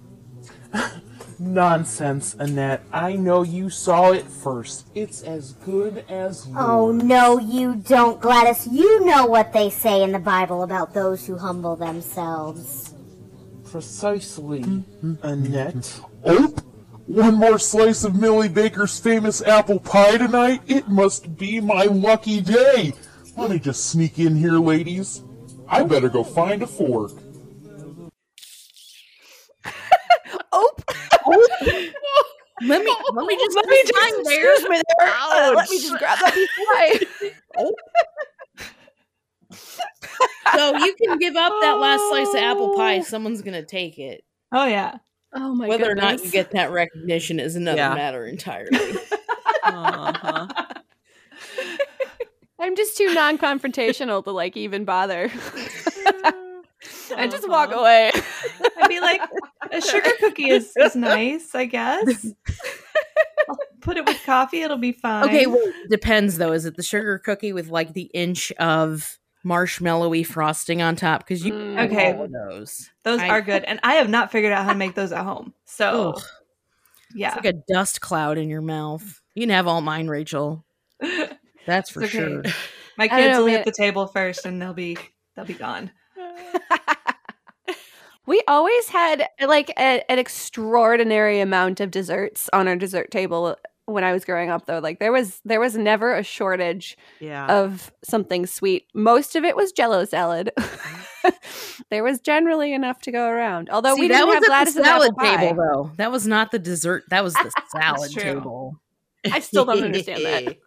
Nonsense, 1.43 2.36
Annette. 2.39 2.84
I 2.91 3.13
know 3.13 3.43
you 3.43 3.69
saw 3.69 4.12
it 4.12 4.25
first. 4.25 4.88
It's 4.95 5.21
as 5.23 5.53
good 5.65 6.06
as 6.10 6.47
oh, 6.47 6.51
yours. 6.51 6.58
Oh, 6.58 6.91
no, 6.91 7.39
you 7.39 7.75
don't, 7.75 8.21
Gladys. 8.21 8.67
You 8.67 9.06
know 9.06 9.25
what 9.25 9.51
they 9.51 9.69
say 9.69 10.03
in 10.03 10.13
the 10.13 10.19
Bible 10.19 10.63
about 10.63 10.93
those 10.93 11.27
who 11.27 11.38
humble 11.38 11.75
themselves. 11.75 12.93
Precisely, 13.69 14.62
hmm? 14.62 14.79
Hmm? 14.79 15.13
Annette. 15.23 15.86
Hmm, 15.86 16.06
oh, 16.25 16.56
one 17.08 17.36
more 17.36 17.60
slice 17.60 18.06
of 18.06 18.15
Millie 18.15 18.47
Baker's 18.47 18.99
famous 18.99 19.41
apple 19.41 19.79
pie 19.79 20.17
tonight? 20.17 20.62
It 20.67 20.88
must 20.88 21.38
be 21.38 21.60
my 21.60 21.84
lucky 21.84 22.39
day. 22.39 22.93
Let 23.36 23.49
me 23.49 23.60
just 23.60 23.89
sneak 23.89 24.19
in 24.19 24.38
here, 24.38 24.60
ladies. 24.60 25.23
I 25.67 25.84
better 25.84 26.08
go 26.08 26.23
find 26.23 26.63
a 26.63 26.67
fork. 26.67 27.12
Let 32.65 32.84
me 32.84 32.95
let 33.13 33.26
me 33.26 33.36
just 33.36 33.56
let 33.56 33.65
me 33.67 33.84
just 33.86 34.23
there. 34.26 34.49
excuse 34.54 34.69
me 34.69 34.82
there. 34.99 35.10
Uh, 35.10 35.54
let 35.56 35.69
me 35.69 35.80
just 35.80 35.97
grab 35.97 36.19
that 36.19 36.34
piece 36.34 36.49
of 36.60 36.65
pie. 37.60 37.69
So 40.56 40.76
you 40.78 40.95
can 40.95 41.17
give 41.19 41.36
up 41.36 41.54
that 41.62 41.80
last 41.80 42.08
slice 42.10 42.30
of 42.30 42.36
apple 42.41 42.76
pie. 42.76 43.02
Someone's 43.02 43.41
gonna 43.41 43.63
take 43.63 43.97
it. 43.99 44.23
Oh 44.52 44.65
yeah. 44.65 44.97
Oh 45.34 45.56
my 45.56 45.67
Whether 45.67 45.91
or 45.91 45.95
not 45.95 46.23
you 46.23 46.30
get 46.30 46.52
that 46.52 46.71
recognition 46.71 47.39
is 47.39 47.56
another 47.56 47.78
Yeah. 47.78 47.93
matter 47.95 48.26
entirely. 48.26 48.78
Uh-huh. 49.65 50.47
I'm 52.60 52.76
just 52.76 52.97
too 52.97 53.13
non-confrontational 53.13 54.21
to 54.26 54.32
like 54.32 54.58
even 54.58 54.84
bother. 54.84 55.32
I 57.17 57.28
just 57.28 57.47
walk 57.49 57.71
away. 57.73 58.12
I'd 58.82 58.88
be 58.89 58.99
like, 58.99 59.21
a 59.71 59.82
sugar 59.82 60.12
cookie 60.19 60.49
is, 60.49 60.71
is 60.78 60.95
nice, 60.95 61.54
I 61.56 61.65
guess. 61.65 62.26
I'll 63.49 63.58
put 63.82 63.97
it 63.97 64.06
with 64.06 64.21
coffee, 64.26 64.62
it'll 64.62 64.78
be 64.78 64.91
fine. 64.91 65.26
okay, 65.26 65.45
well, 65.47 65.62
depends 65.89 66.38
though. 66.38 66.52
Is 66.54 66.65
it 66.65 66.76
the 66.78 66.84
sugar 66.84 67.19
cookie 67.19 67.54
with 67.54 67.69
like 67.69 67.93
the 67.93 68.10
inch 68.13 68.52
of 68.54 69.17
marshmallowy 69.45 70.26
frosting 70.26 70.82
on 70.82 70.95
top? 70.95 71.21
Because 71.21 71.45
you 71.45 71.54
Mm. 71.54 71.86
Okay. 71.86 72.28
those. 72.49 72.89
those 73.04 73.19
I- 73.19 73.30
are 73.30 73.41
good. 73.41 73.63
And 73.63 73.80
I 73.84 73.95
have 73.95 74.10
not 74.10 74.32
figured 74.32 74.54
out 74.54 74.65
how 74.65 74.71
to 74.73 74.78
make 74.78 74.95
those 74.95 75.12
at 75.12 75.23
home. 75.23 75.54
So, 75.65 76.13
Ugh. 76.15 76.21
yeah. 77.13 77.28
It's 77.36 77.45
like 77.45 77.54
a 77.56 77.73
dust 77.73 77.99
cloud 78.02 78.38
in 78.38 78.47
your 78.49 78.62
mouth. 78.62 79.21
You 79.36 79.41
can 79.41 79.49
have 79.49 79.67
all 79.67 79.82
mine, 79.82 80.08
Rachel. 80.08 80.63
That's 81.65 81.89
for 81.89 82.04
okay. 82.04 82.17
sure. 82.17 82.43
My 82.97 83.08
kids 83.08 83.32
know, 83.32 83.39
will 83.39 83.47
man. 83.47 83.56
hit 83.58 83.65
the 83.65 83.71
table 83.71 84.06
first 84.08 84.45
and 84.45 84.62
they'll 84.62 84.73
be 84.73 84.97
they'll 85.36 85.45
be 85.45 85.54
gone. 85.56 85.91
We 88.25 88.41
always 88.47 88.89
had 88.89 89.27
like 89.45 89.69
a, 89.71 90.03
an 90.12 90.19
extraordinary 90.19 91.39
amount 91.39 91.79
of 91.79 91.91
desserts 91.91 92.49
on 92.53 92.67
our 92.67 92.75
dessert 92.75 93.12
table 93.12 93.45
uh, 93.47 93.55
when 93.86 94.03
I 94.05 94.13
was 94.13 94.23
growing 94.23 94.49
up 94.49 94.65
though. 94.65 94.79
Like 94.79 94.99
there 94.99 95.12
was 95.12 95.41
there 95.43 95.59
was 95.59 95.75
never 95.75 96.13
a 96.15 96.23
shortage 96.23 96.97
Yeah. 97.19 97.45
of 97.47 97.91
something 98.03 98.45
sweet. 98.45 98.88
Most 98.93 99.36
of 99.36 99.43
it 99.43 99.55
was 99.57 99.71
jello 99.73 100.05
salad. 100.05 100.51
Mm-hmm. 100.57 101.29
there 101.89 102.03
was 102.03 102.19
generally 102.19 102.73
enough 102.73 103.01
to 103.01 103.12
go 103.12 103.27
around. 103.27 103.69
Although 103.69 103.95
See, 103.95 104.01
we 104.01 104.07
that 104.07 104.19
didn't 104.25 104.27
was 104.41 104.47
have 104.47 104.73
the 104.73 104.83
salad 104.83 105.12
table, 105.21 105.55
though. 105.55 105.91
That 105.97 106.12
was 106.12 106.25
not 106.27 106.51
the 106.51 106.59
dessert. 106.59 107.03
That 107.09 107.23
was 107.23 107.33
the 107.33 107.51
salad 107.69 108.12
table. 108.12 108.79
I 109.29 109.39
still 109.39 109.65
don't 109.65 109.83
understand 109.83 110.23
that. 110.25 110.57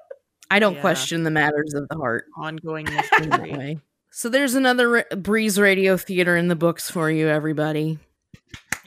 I 0.50 0.58
don't 0.58 0.74
Yeah. 0.74 0.80
question 0.82 1.22
the 1.24 1.30
matters 1.30 1.72
of 1.74 1.88
the 1.88 1.96
heart. 1.96 2.26
Ongoing 2.36 2.84
mystery. 2.84 3.78
Way. 4.12 4.16
So 4.18 4.28
there's 4.28 4.54
another 4.54 4.88
Ra- 4.88 5.16
Bri's 5.16 5.58
Radio 5.58 5.96
Theater 5.96 6.36
in 6.36 6.48
the 6.48 6.56
books 6.56 6.90
for 6.90 7.10
you, 7.10 7.28
everybody. 7.28 7.98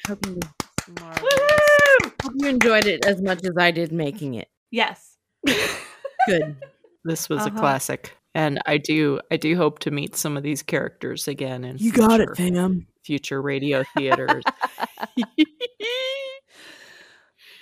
Hope 0.08 0.26
you, 0.26 0.40
hope 2.22 2.34
you 2.36 2.48
enjoyed 2.48 2.86
it 2.86 3.06
as 3.06 3.22
much 3.22 3.40
as 3.44 3.58
I 3.58 3.72
did 3.72 3.92
making 3.92 4.36
it. 4.36 4.48
Yes. 4.72 5.18
Good. 6.28 6.56
This 7.04 7.28
was 7.30 7.42
Uh-huh. 7.42 7.56
a 7.56 7.60
classic. 7.60 8.16
And 8.34 8.60
I 8.66 8.78
do 8.78 9.20
I 9.32 9.38
do 9.38 9.56
hope 9.56 9.80
to 9.80 9.92
meet 9.92 10.16
some 10.18 10.36
of 10.38 10.44
these 10.44 10.62
characters 10.62 11.28
again 11.28 11.64
And 11.64 11.80
in 11.80 11.92
future, 11.92 12.36
fam. 12.36 12.86
future 13.04 13.42
radio 13.42 13.84
theaters. 13.96 14.44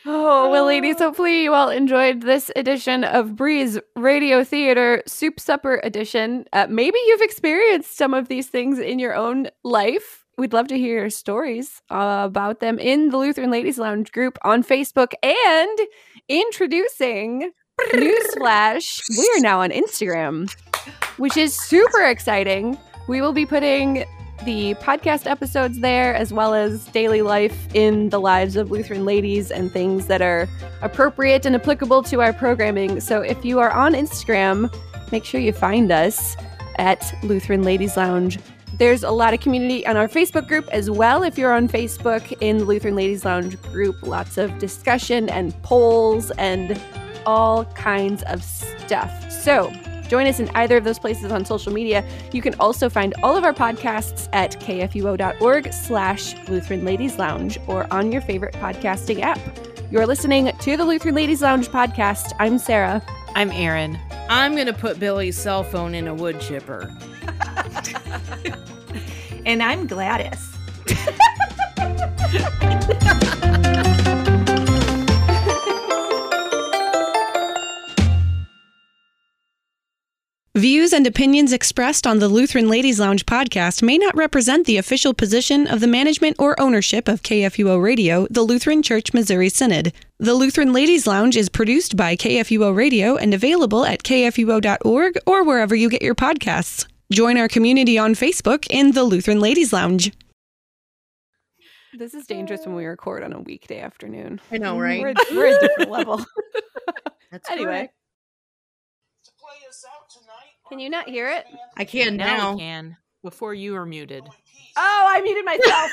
Oh, 0.05 0.49
well, 0.49 0.65
ladies, 0.65 0.97
hopefully 0.99 1.43
you 1.43 1.53
all 1.53 1.69
enjoyed 1.69 2.23
this 2.23 2.51
edition 2.57 3.05
of 3.05 3.37
Bri's 3.37 3.79
Radio 3.95 4.43
Theater 4.43 5.01
Soup 5.07 5.39
Supper 5.39 5.79
Edition. 5.81 6.45
Uh, 6.51 6.67
maybe 6.69 6.97
you've 7.07 7.21
experienced 7.21 7.95
some 7.95 8.13
of 8.13 8.27
these 8.27 8.47
things 8.47 8.79
in 8.79 8.99
your 8.99 9.15
own 9.15 9.47
life. 9.63 10.25
We'd 10.37 10.51
love 10.51 10.67
to 10.69 10.77
hear 10.77 10.99
your 10.99 11.09
stories 11.09 11.81
uh, 11.89 12.23
about 12.25 12.59
them 12.59 12.79
in 12.79 13.09
the 13.09 13.17
Lutheran 13.17 13.49
Ladies 13.49 13.77
Lounge 13.77 14.11
group 14.11 14.37
on 14.43 14.61
Facebook. 14.61 15.13
And 15.23 15.79
introducing 16.27 17.51
Newsflash, 17.93 19.01
we 19.17 19.31
are 19.37 19.41
now 19.41 19.61
on 19.61 19.69
Instagram, 19.69 20.53
which 21.15 21.37
is 21.37 21.57
super 21.57 22.03
exciting. 22.03 22.77
We 23.07 23.21
will 23.21 23.33
be 23.33 23.45
putting 23.45 24.03
the 24.45 24.75
podcast 24.75 25.29
episodes 25.29 25.79
there, 25.79 26.13
as 26.15 26.33
well 26.33 26.53
as 26.53 26.85
daily 26.85 27.21
life 27.21 27.67
in 27.73 28.09
the 28.09 28.19
lives 28.19 28.55
of 28.55 28.71
Lutheran 28.71 29.05
ladies 29.05 29.51
and 29.51 29.71
things 29.71 30.07
that 30.07 30.21
are 30.21 30.47
appropriate 30.81 31.45
and 31.45 31.55
applicable 31.55 32.03
to 32.03 32.21
our 32.21 32.33
programming. 32.33 32.99
So 32.99 33.21
if 33.21 33.43
you 33.45 33.59
are 33.59 33.71
on 33.71 33.93
Instagram, 33.93 34.73
make 35.11 35.25
sure 35.25 35.39
you 35.39 35.53
find 35.53 35.91
us 35.91 36.35
at 36.77 37.13
Lutheran 37.23 37.63
Ladies 37.63 37.95
Lounge. 37.97 38.39
There's 38.77 39.03
a 39.03 39.11
lot 39.11 39.33
of 39.33 39.39
community 39.39 39.85
on 39.85 39.97
our 39.97 40.07
Facebook 40.07 40.47
group 40.47 40.67
as 40.69 40.89
well. 40.89 41.23
If 41.23 41.37
you're 41.37 41.53
on 41.53 41.67
Facebook 41.67 42.33
in 42.41 42.57
the 42.57 42.65
Lutheran 42.65 42.95
Ladies 42.95 43.23
Lounge 43.23 43.61
group, 43.61 44.01
lots 44.01 44.37
of 44.37 44.57
discussion 44.57 45.29
and 45.29 45.53
polls 45.61 46.31
and 46.31 46.81
all 47.25 47.65
kinds 47.65 48.23
of 48.23 48.43
stuff. 48.43 49.31
So, 49.31 49.71
Join 50.13 50.27
us 50.27 50.39
in 50.39 50.47
either 50.49 50.77
of 50.77 50.83
those 50.83 50.99
places 50.99 51.31
on 51.31 51.43
social 51.43 51.73
media. 51.73 52.07
You 52.31 52.43
can 52.43 52.53
also 52.59 52.87
find 52.87 53.15
all 53.23 53.35
of 53.35 53.43
our 53.43 53.51
podcasts 53.51 54.29
at 54.31 54.51
kfuo.org 54.61 55.73
slash 55.73 56.35
Lutheran 56.47 56.85
Ladies 56.85 57.17
Lounge 57.17 57.57
or 57.65 57.91
on 57.91 58.11
your 58.11 58.21
favorite 58.21 58.53
podcasting 58.53 59.21
app. 59.21 59.39
You're 59.89 60.05
listening 60.05 60.55
to 60.55 60.77
the 60.77 60.85
Lutheran 60.85 61.15
Ladies 61.15 61.41
Lounge 61.41 61.67
podcast. 61.67 62.31
I'm 62.37 62.59
Sarah. 62.59 63.01
I'm 63.33 63.49
Erin. 63.49 63.97
I'm 64.29 64.53
going 64.53 64.67
to 64.67 64.73
put 64.73 64.99
Billy's 64.99 65.35
cell 65.35 65.63
phone 65.63 65.95
in 65.95 66.07
a 66.07 66.13
wood 66.13 66.39
chipper. 66.39 66.95
And 69.45 69.61
I'm 69.61 69.87
Gladys. 69.87 70.55
Views 80.55 80.93
and 80.93 81.07
opinions 81.07 81.51
expressed 81.51 82.05
on 82.05 82.19
the 82.19 82.27
Lutheran 82.27 82.69
Ladies 82.69 82.99
Lounge 82.99 83.25
podcast 83.25 83.81
may 83.81 83.97
not 83.97 84.15
represent 84.15 84.67
the 84.67 84.77
official 84.77 85.11
position 85.11 85.65
of 85.65 85.79
the 85.79 85.87
management 85.87 86.35
or 86.37 86.55
ownership 86.61 87.07
of 87.07 87.23
KFUO 87.23 87.81
Radio, 87.81 88.27
the 88.29 88.43
Lutheran 88.43 88.83
Church 88.83 89.15
Missouri 89.15 89.49
Synod. 89.49 89.91
The 90.19 90.35
Lutheran 90.35 90.71
Ladies 90.71 91.07
Lounge 91.07 91.35
is 91.35 91.49
produced 91.49 91.97
by 91.97 92.15
KFUO 92.15 92.75
Radio 92.75 93.15
and 93.15 93.33
available 93.33 93.83
at 93.83 94.03
kfuo.org 94.03 95.17
or 95.25 95.43
wherever 95.43 95.73
you 95.73 95.89
get 95.89 96.03
your 96.03 96.13
podcasts. 96.13 96.85
Join 97.11 97.39
our 97.39 97.47
community 97.47 97.97
on 97.97 98.13
Facebook 98.13 98.67
in 98.69 98.91
the 98.91 99.05
Lutheran 99.05 99.39
Ladies 99.39 99.73
Lounge. 99.73 100.11
This 101.97 102.13
is 102.13 102.27
dangerous 102.27 102.63
when 102.67 102.75
we 102.75 102.85
record 102.85 103.23
on 103.23 103.33
a 103.33 103.39
weekday 103.39 103.79
afternoon. 103.79 104.39
I 104.51 104.59
know, 104.59 104.79
right? 104.79 105.01
We're, 105.01 105.15
we're 105.35 105.57
a 105.57 105.59
different 105.59 105.89
level. 105.89 106.23
That's 107.31 107.49
anyway, 107.49 107.65
correct. 107.65 107.95
Can 110.73 110.79
you 110.79 110.89
not 110.89 111.07
hear 111.07 111.29
it? 111.29 111.45
I 111.77 111.85
can 111.85 112.17
Now 112.17 112.35
now. 112.35 112.53
we 112.53 112.61
can. 112.61 112.97
Before 113.21 113.53
you 113.53 113.73
were 113.73 113.85
muted. 113.85 114.27
Oh, 114.75 115.05
I 115.07 115.21
muted 115.21 115.45
myself. 115.45 115.91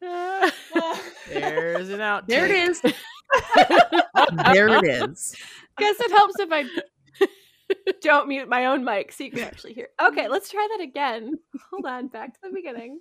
There's 1.28 1.90
an 1.90 2.00
out. 2.00 2.26
There 2.26 2.46
it 2.46 2.50
is. 2.50 2.80
there 2.80 4.68
it 4.68 4.84
is. 4.84 5.36
Guess 5.76 6.00
it 6.00 6.10
helps 6.12 6.38
if 6.40 6.48
I 6.50 6.64
don't 8.00 8.28
mute 8.28 8.48
my 8.48 8.64
own 8.66 8.84
mic 8.84 9.12
so 9.12 9.24
you 9.24 9.32
can 9.32 9.40
actually 9.40 9.74
hear. 9.74 9.88
Okay, 10.02 10.28
let's 10.28 10.48
try 10.48 10.66
that 10.78 10.82
again. 10.82 11.34
Hold 11.70 11.84
on, 11.84 12.08
back 12.08 12.32
to 12.32 12.38
the 12.42 12.50
beginning. 12.54 13.00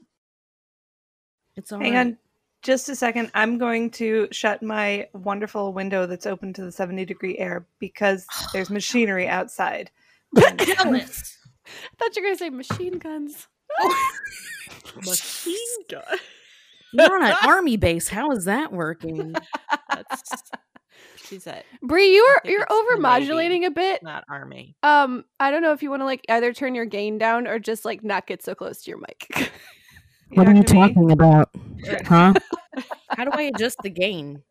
It's 1.55 1.71
all 1.71 1.79
Hang 1.79 1.93
right. 1.93 1.99
on 2.01 2.17
just 2.66 2.89
a 2.89 2.95
second. 2.95 3.30
I'm 3.36 3.57
going 3.59 3.91
to 3.91 4.28
shut 4.32 4.63
my 4.63 5.07
wonderful 5.13 5.72
window 5.72 6.07
that's 6.07 6.26
open 6.26 6.51
to 6.53 6.63
the 6.63 6.72
70 6.72 7.05
degree 7.05 7.38
air 7.38 7.66
because 7.80 8.26
there's 8.53 8.70
machinery 8.70 9.28
outside. 9.28 9.91
Jealous. 10.57 11.38
I 11.66 11.70
thought 11.97 12.16
you 12.16 12.22
were 12.24 12.28
gonna 12.30 12.38
say 12.38 12.49
machine 12.49 12.97
guns. 12.99 13.47
Machine 15.05 15.55
gun. 15.89 16.03
You're 16.93 17.16
on 17.16 17.26
an 17.26 17.36
army 17.45 17.76
base. 17.78 18.07
How 18.07 18.32
is 18.32 18.45
that 18.45 18.72
working? 18.72 19.36
That's 19.89 20.24
She's 21.26 21.47
at 21.47 21.66
Bri, 21.82 22.13
You 22.13 22.22
are 22.22 22.41
you're 22.45 22.72
over 22.72 22.97
modulating 22.97 23.66
a 23.66 23.72
bit. 23.72 24.03
not 24.03 24.24
army. 24.30 24.76
Um, 24.84 25.26
I 25.39 25.51
don't 25.51 25.61
know 25.61 25.74
if 25.74 25.82
you 25.84 25.89
want 25.89 26.01
to 26.01 26.05
like 26.05 26.24
either 26.30 26.53
turn 26.53 26.76
your 26.76 26.86
gain 26.86 27.18
down 27.18 27.47
or 27.47 27.59
just 27.59 27.84
like 27.84 28.03
not 28.03 28.28
get 28.28 28.43
so 28.43 28.53
close 28.55 28.84
to 28.84 28.91
your 28.91 28.99
mic. 28.99 29.51
What 30.30 30.47
are 30.47 30.53
you 30.53 30.63
talking 30.63 31.07
to 31.07 31.16
me? 31.88 31.97
Huh? 32.05 32.33
How 33.09 33.25
do 33.25 33.31
I 33.33 33.43
adjust 33.43 33.77
the 33.83 33.89
gain? 33.89 34.41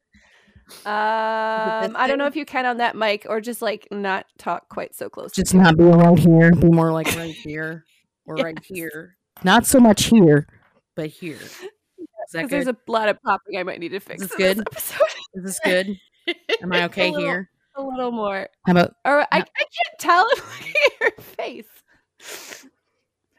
um, 0.87 1.95
I 1.97 2.07
don't 2.09 2.17
know 2.19 2.27
if 2.27 2.37
you 2.37 2.47
can 2.47 2.65
on 2.65 2.79
that 2.79 2.97
mic 2.97 3.27
or 3.29 3.41
just 3.41 3.61
like 3.61 3.87
not 3.91 4.25
talk 4.39 4.69
quite 4.71 4.95
so 4.95 5.09
close. 5.11 5.33
Just 5.33 5.55
not 5.55 5.77
be 5.77 5.85
right 5.85 6.19
here. 6.19 6.53
Be 6.55 6.69
more 6.69 6.91
like 6.93 7.15
right 7.17 7.35
here 7.45 7.85
or 8.27 8.37
right 8.37 8.59
here. 8.65 9.17
Not 9.43 9.67
so 9.67 9.79
much 9.79 10.05
here, 10.05 10.47
but 10.97 11.09
here. 11.11 11.39
because 12.33 12.49
there's 12.51 12.67
a 12.69 12.77
lot 12.89 13.09
of 13.11 13.21
popping 13.23 13.59
I 13.59 13.63
might 13.63 13.79
need 13.81 13.91
to 13.91 14.01
fix. 14.01 14.23
this 14.23 14.33
in 14.33 14.39
this 14.39 14.55
good? 14.55 14.61
episode. 14.73 15.07
Is 15.35 15.45
this 15.45 15.61
good? 15.65 15.97
Am 16.63 16.73
I 16.73 16.85
okay 16.87 17.11
little- 17.11 17.21
here? 17.27 17.51
a 17.77 17.83
little 17.83 18.13
more. 18.13 18.49
How 18.67 18.71
about 18.73 18.95
Or 19.05 19.21
I, 19.21 19.27
I 19.33 19.41
can't 19.41 19.99
tell. 19.99 20.25
I'm 20.35 20.43
looking 20.61 20.73
at 20.87 21.01
your 21.01 21.11
face. 21.19 22.64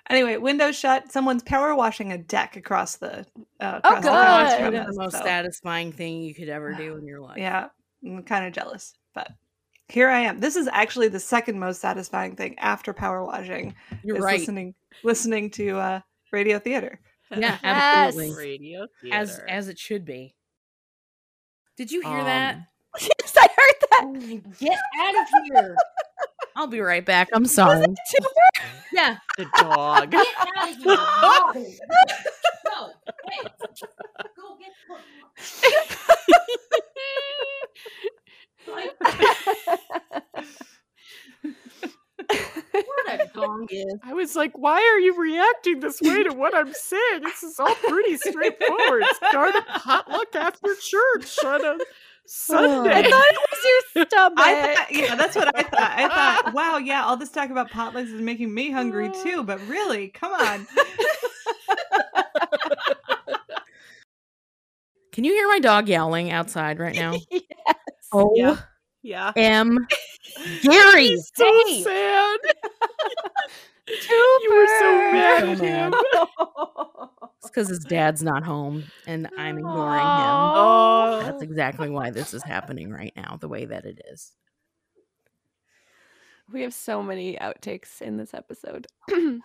Anyway, 0.10 0.38
windows 0.38 0.76
shut. 0.78 1.12
Someone's 1.12 1.42
power 1.44 1.76
washing 1.76 2.12
a 2.12 2.18
deck 2.18 2.56
across 2.56 2.98
the. 2.98 3.26
Uh, 3.60 3.80
Oh, 3.84 3.90
across 3.98 4.04
the 4.04 4.12
house 4.12 4.52
good. 4.54 4.62
from 4.62 4.74
the 4.94 5.02
most 5.02 5.18
so, 5.18 5.24
satisfying 5.24 5.92
thing 5.92 6.22
you 6.22 6.36
could 6.36 6.50
ever 6.50 6.74
do 6.74 6.96
in 6.98 7.06
your 7.08 7.22
life? 7.22 7.38
Yeah, 7.38 7.70
I'm 8.06 8.22
kind 8.24 8.46
of 8.46 8.54
jealous, 8.54 8.94
but 9.16 9.32
here 9.90 10.10
I 10.10 10.20
am. 10.22 10.40
This 10.40 10.56
is 10.56 10.68
actually 10.72 11.08
the 11.08 11.20
second 11.20 11.60
most 11.60 11.82
satisfying 11.82 12.36
thing 12.36 12.58
after 12.60 12.94
power 12.94 13.24
washing. 13.26 13.74
You're 14.04 14.18
is 14.18 14.24
right. 14.24 14.40
listening 14.40 14.76
listening 15.04 15.50
to 15.52 15.78
uh, 15.78 16.00
radio 16.32 16.60
theater. 16.60 17.00
Yeah, 17.32 17.40
Yes. 17.40 17.60
absolutely. 17.64 18.36
Radio 18.38 18.88
As 19.12 19.32
theater. 19.32 19.50
as 19.50 19.68
it 19.68 19.80
should 19.80 20.06
be. 20.06 20.36
Did 21.76 21.92
you 21.92 22.02
hear 22.02 22.24
that? 22.24 22.60
Yes, 23.02 23.36
I 23.38 23.48
heard 23.58 23.76
that. 23.82 24.02
Oh 24.04 24.14
get 24.60 24.80
out 25.02 25.16
of 25.16 25.28
here. 25.46 25.76
I'll 26.56 26.68
be 26.68 26.80
right 26.80 27.06
back. 27.06 27.30
I'm 27.34 27.46
sorry. 27.46 27.86
Yeah. 28.94 29.18
the 29.38 29.46
dog. 29.58 30.12
Get 30.12 30.28
out 30.40 30.70
of 30.70 30.76
here. 30.78 30.98
No. 32.66 32.92
Hey. 33.30 33.48
Go 34.36 34.58
get 34.58 34.72
what 42.74 43.22
a 43.22 43.30
dong 43.34 43.68
is. 43.70 43.94
I 44.04 44.14
was 44.14 44.36
like, 44.36 44.58
why 44.58 44.78
are 44.78 45.00
you 45.00 45.20
reacting 45.20 45.80
this 45.80 46.02
way 46.02 46.24
to 46.24 46.34
what 46.34 46.56
I'm 46.56 46.74
saying? 46.74 47.22
This 47.24 47.44
is 47.44 47.60
all 47.60 47.76
pretty 47.76 48.18
straightforward. 48.18 49.04
Start 49.30 49.56
a 49.56 49.62
potluck 49.80 50.36
after 50.36 50.70
church 50.76 51.44
on 51.44 51.66
a 51.66 51.78
Sunday. 52.28 52.92
I 52.92 53.02
thought 53.10 53.26
it 53.32 53.40
was 53.52 53.60
your 53.96 54.06
stomach. 54.08 54.40
I 54.40 54.76
thought, 54.76 54.92
yeah, 54.92 55.16
that's 55.16 55.36
what 55.36 55.56
I 55.56 55.64
thought. 55.64 55.80
I 55.80 56.08
thought, 56.10 56.54
wow, 56.56 56.78
yeah, 56.78 57.04
all 57.06 57.18
this 57.18 57.30
talk 57.32 57.50
about 57.50 57.70
potlucks 57.72 58.14
is 58.14 58.22
making 58.22 58.54
me 58.54 58.72
hungry 58.72 59.12
too. 59.24 59.44
But 59.44 59.60
really, 59.68 60.10
come 60.10 60.34
on. 60.34 60.68
Can 65.12 65.24
you 65.24 65.34
hear 65.34 65.48
my 65.48 65.60
dog 65.60 65.88
yowling 65.88 66.32
outside 66.32 66.78
right 66.80 66.96
now? 66.96 67.14
yes. 67.32 67.44
Oh, 68.12 68.34
Yeah. 68.36 68.58
yeah. 69.02 69.32
M. 69.36 69.88
Gary. 70.62 71.08
He's 71.08 71.32
so 71.34 71.46
hey. 71.68 71.82
sad. 71.84 72.40
You 73.88 74.50
were 74.52 74.68
so 74.80 75.12
mad 75.12 75.44
at 75.50 75.60
him. 75.60 75.94
It's 77.46 77.52
because 77.52 77.68
his 77.70 77.80
dad's 77.80 78.24
not 78.24 78.44
home 78.44 78.84
and 79.06 79.30
I'm 79.38 79.58
ignoring 79.58 80.00
him. 80.00 80.08
Oh, 80.08 81.22
That's 81.24 81.44
exactly 81.44 81.90
why 81.90 82.10
this 82.10 82.34
is 82.34 82.42
happening 82.42 82.90
right 82.92 83.14
now, 83.16 83.38
the 83.40 83.48
way 83.48 83.66
that 83.66 83.86
it 83.86 84.02
is. 84.12 84.32
We 86.52 86.62
have 86.64 86.74
so 86.74 87.04
many 87.04 87.38
outtakes 87.38 88.02
in 88.02 88.18
this 88.18 88.34
episode. 88.34 88.88
Any 89.10 89.42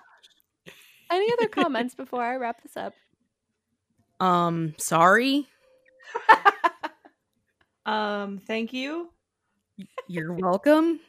other 1.11 1.49
comments 1.49 1.95
before 1.95 2.23
I 2.23 2.37
wrap 2.37 2.63
this 2.63 2.77
up? 2.77 2.95
Um, 4.19 4.75
sorry. 4.79 5.47
Um, 7.87 8.39
thank 8.47 8.73
you. 8.73 9.11
You're 10.07 10.35
welcome. 10.35 11.01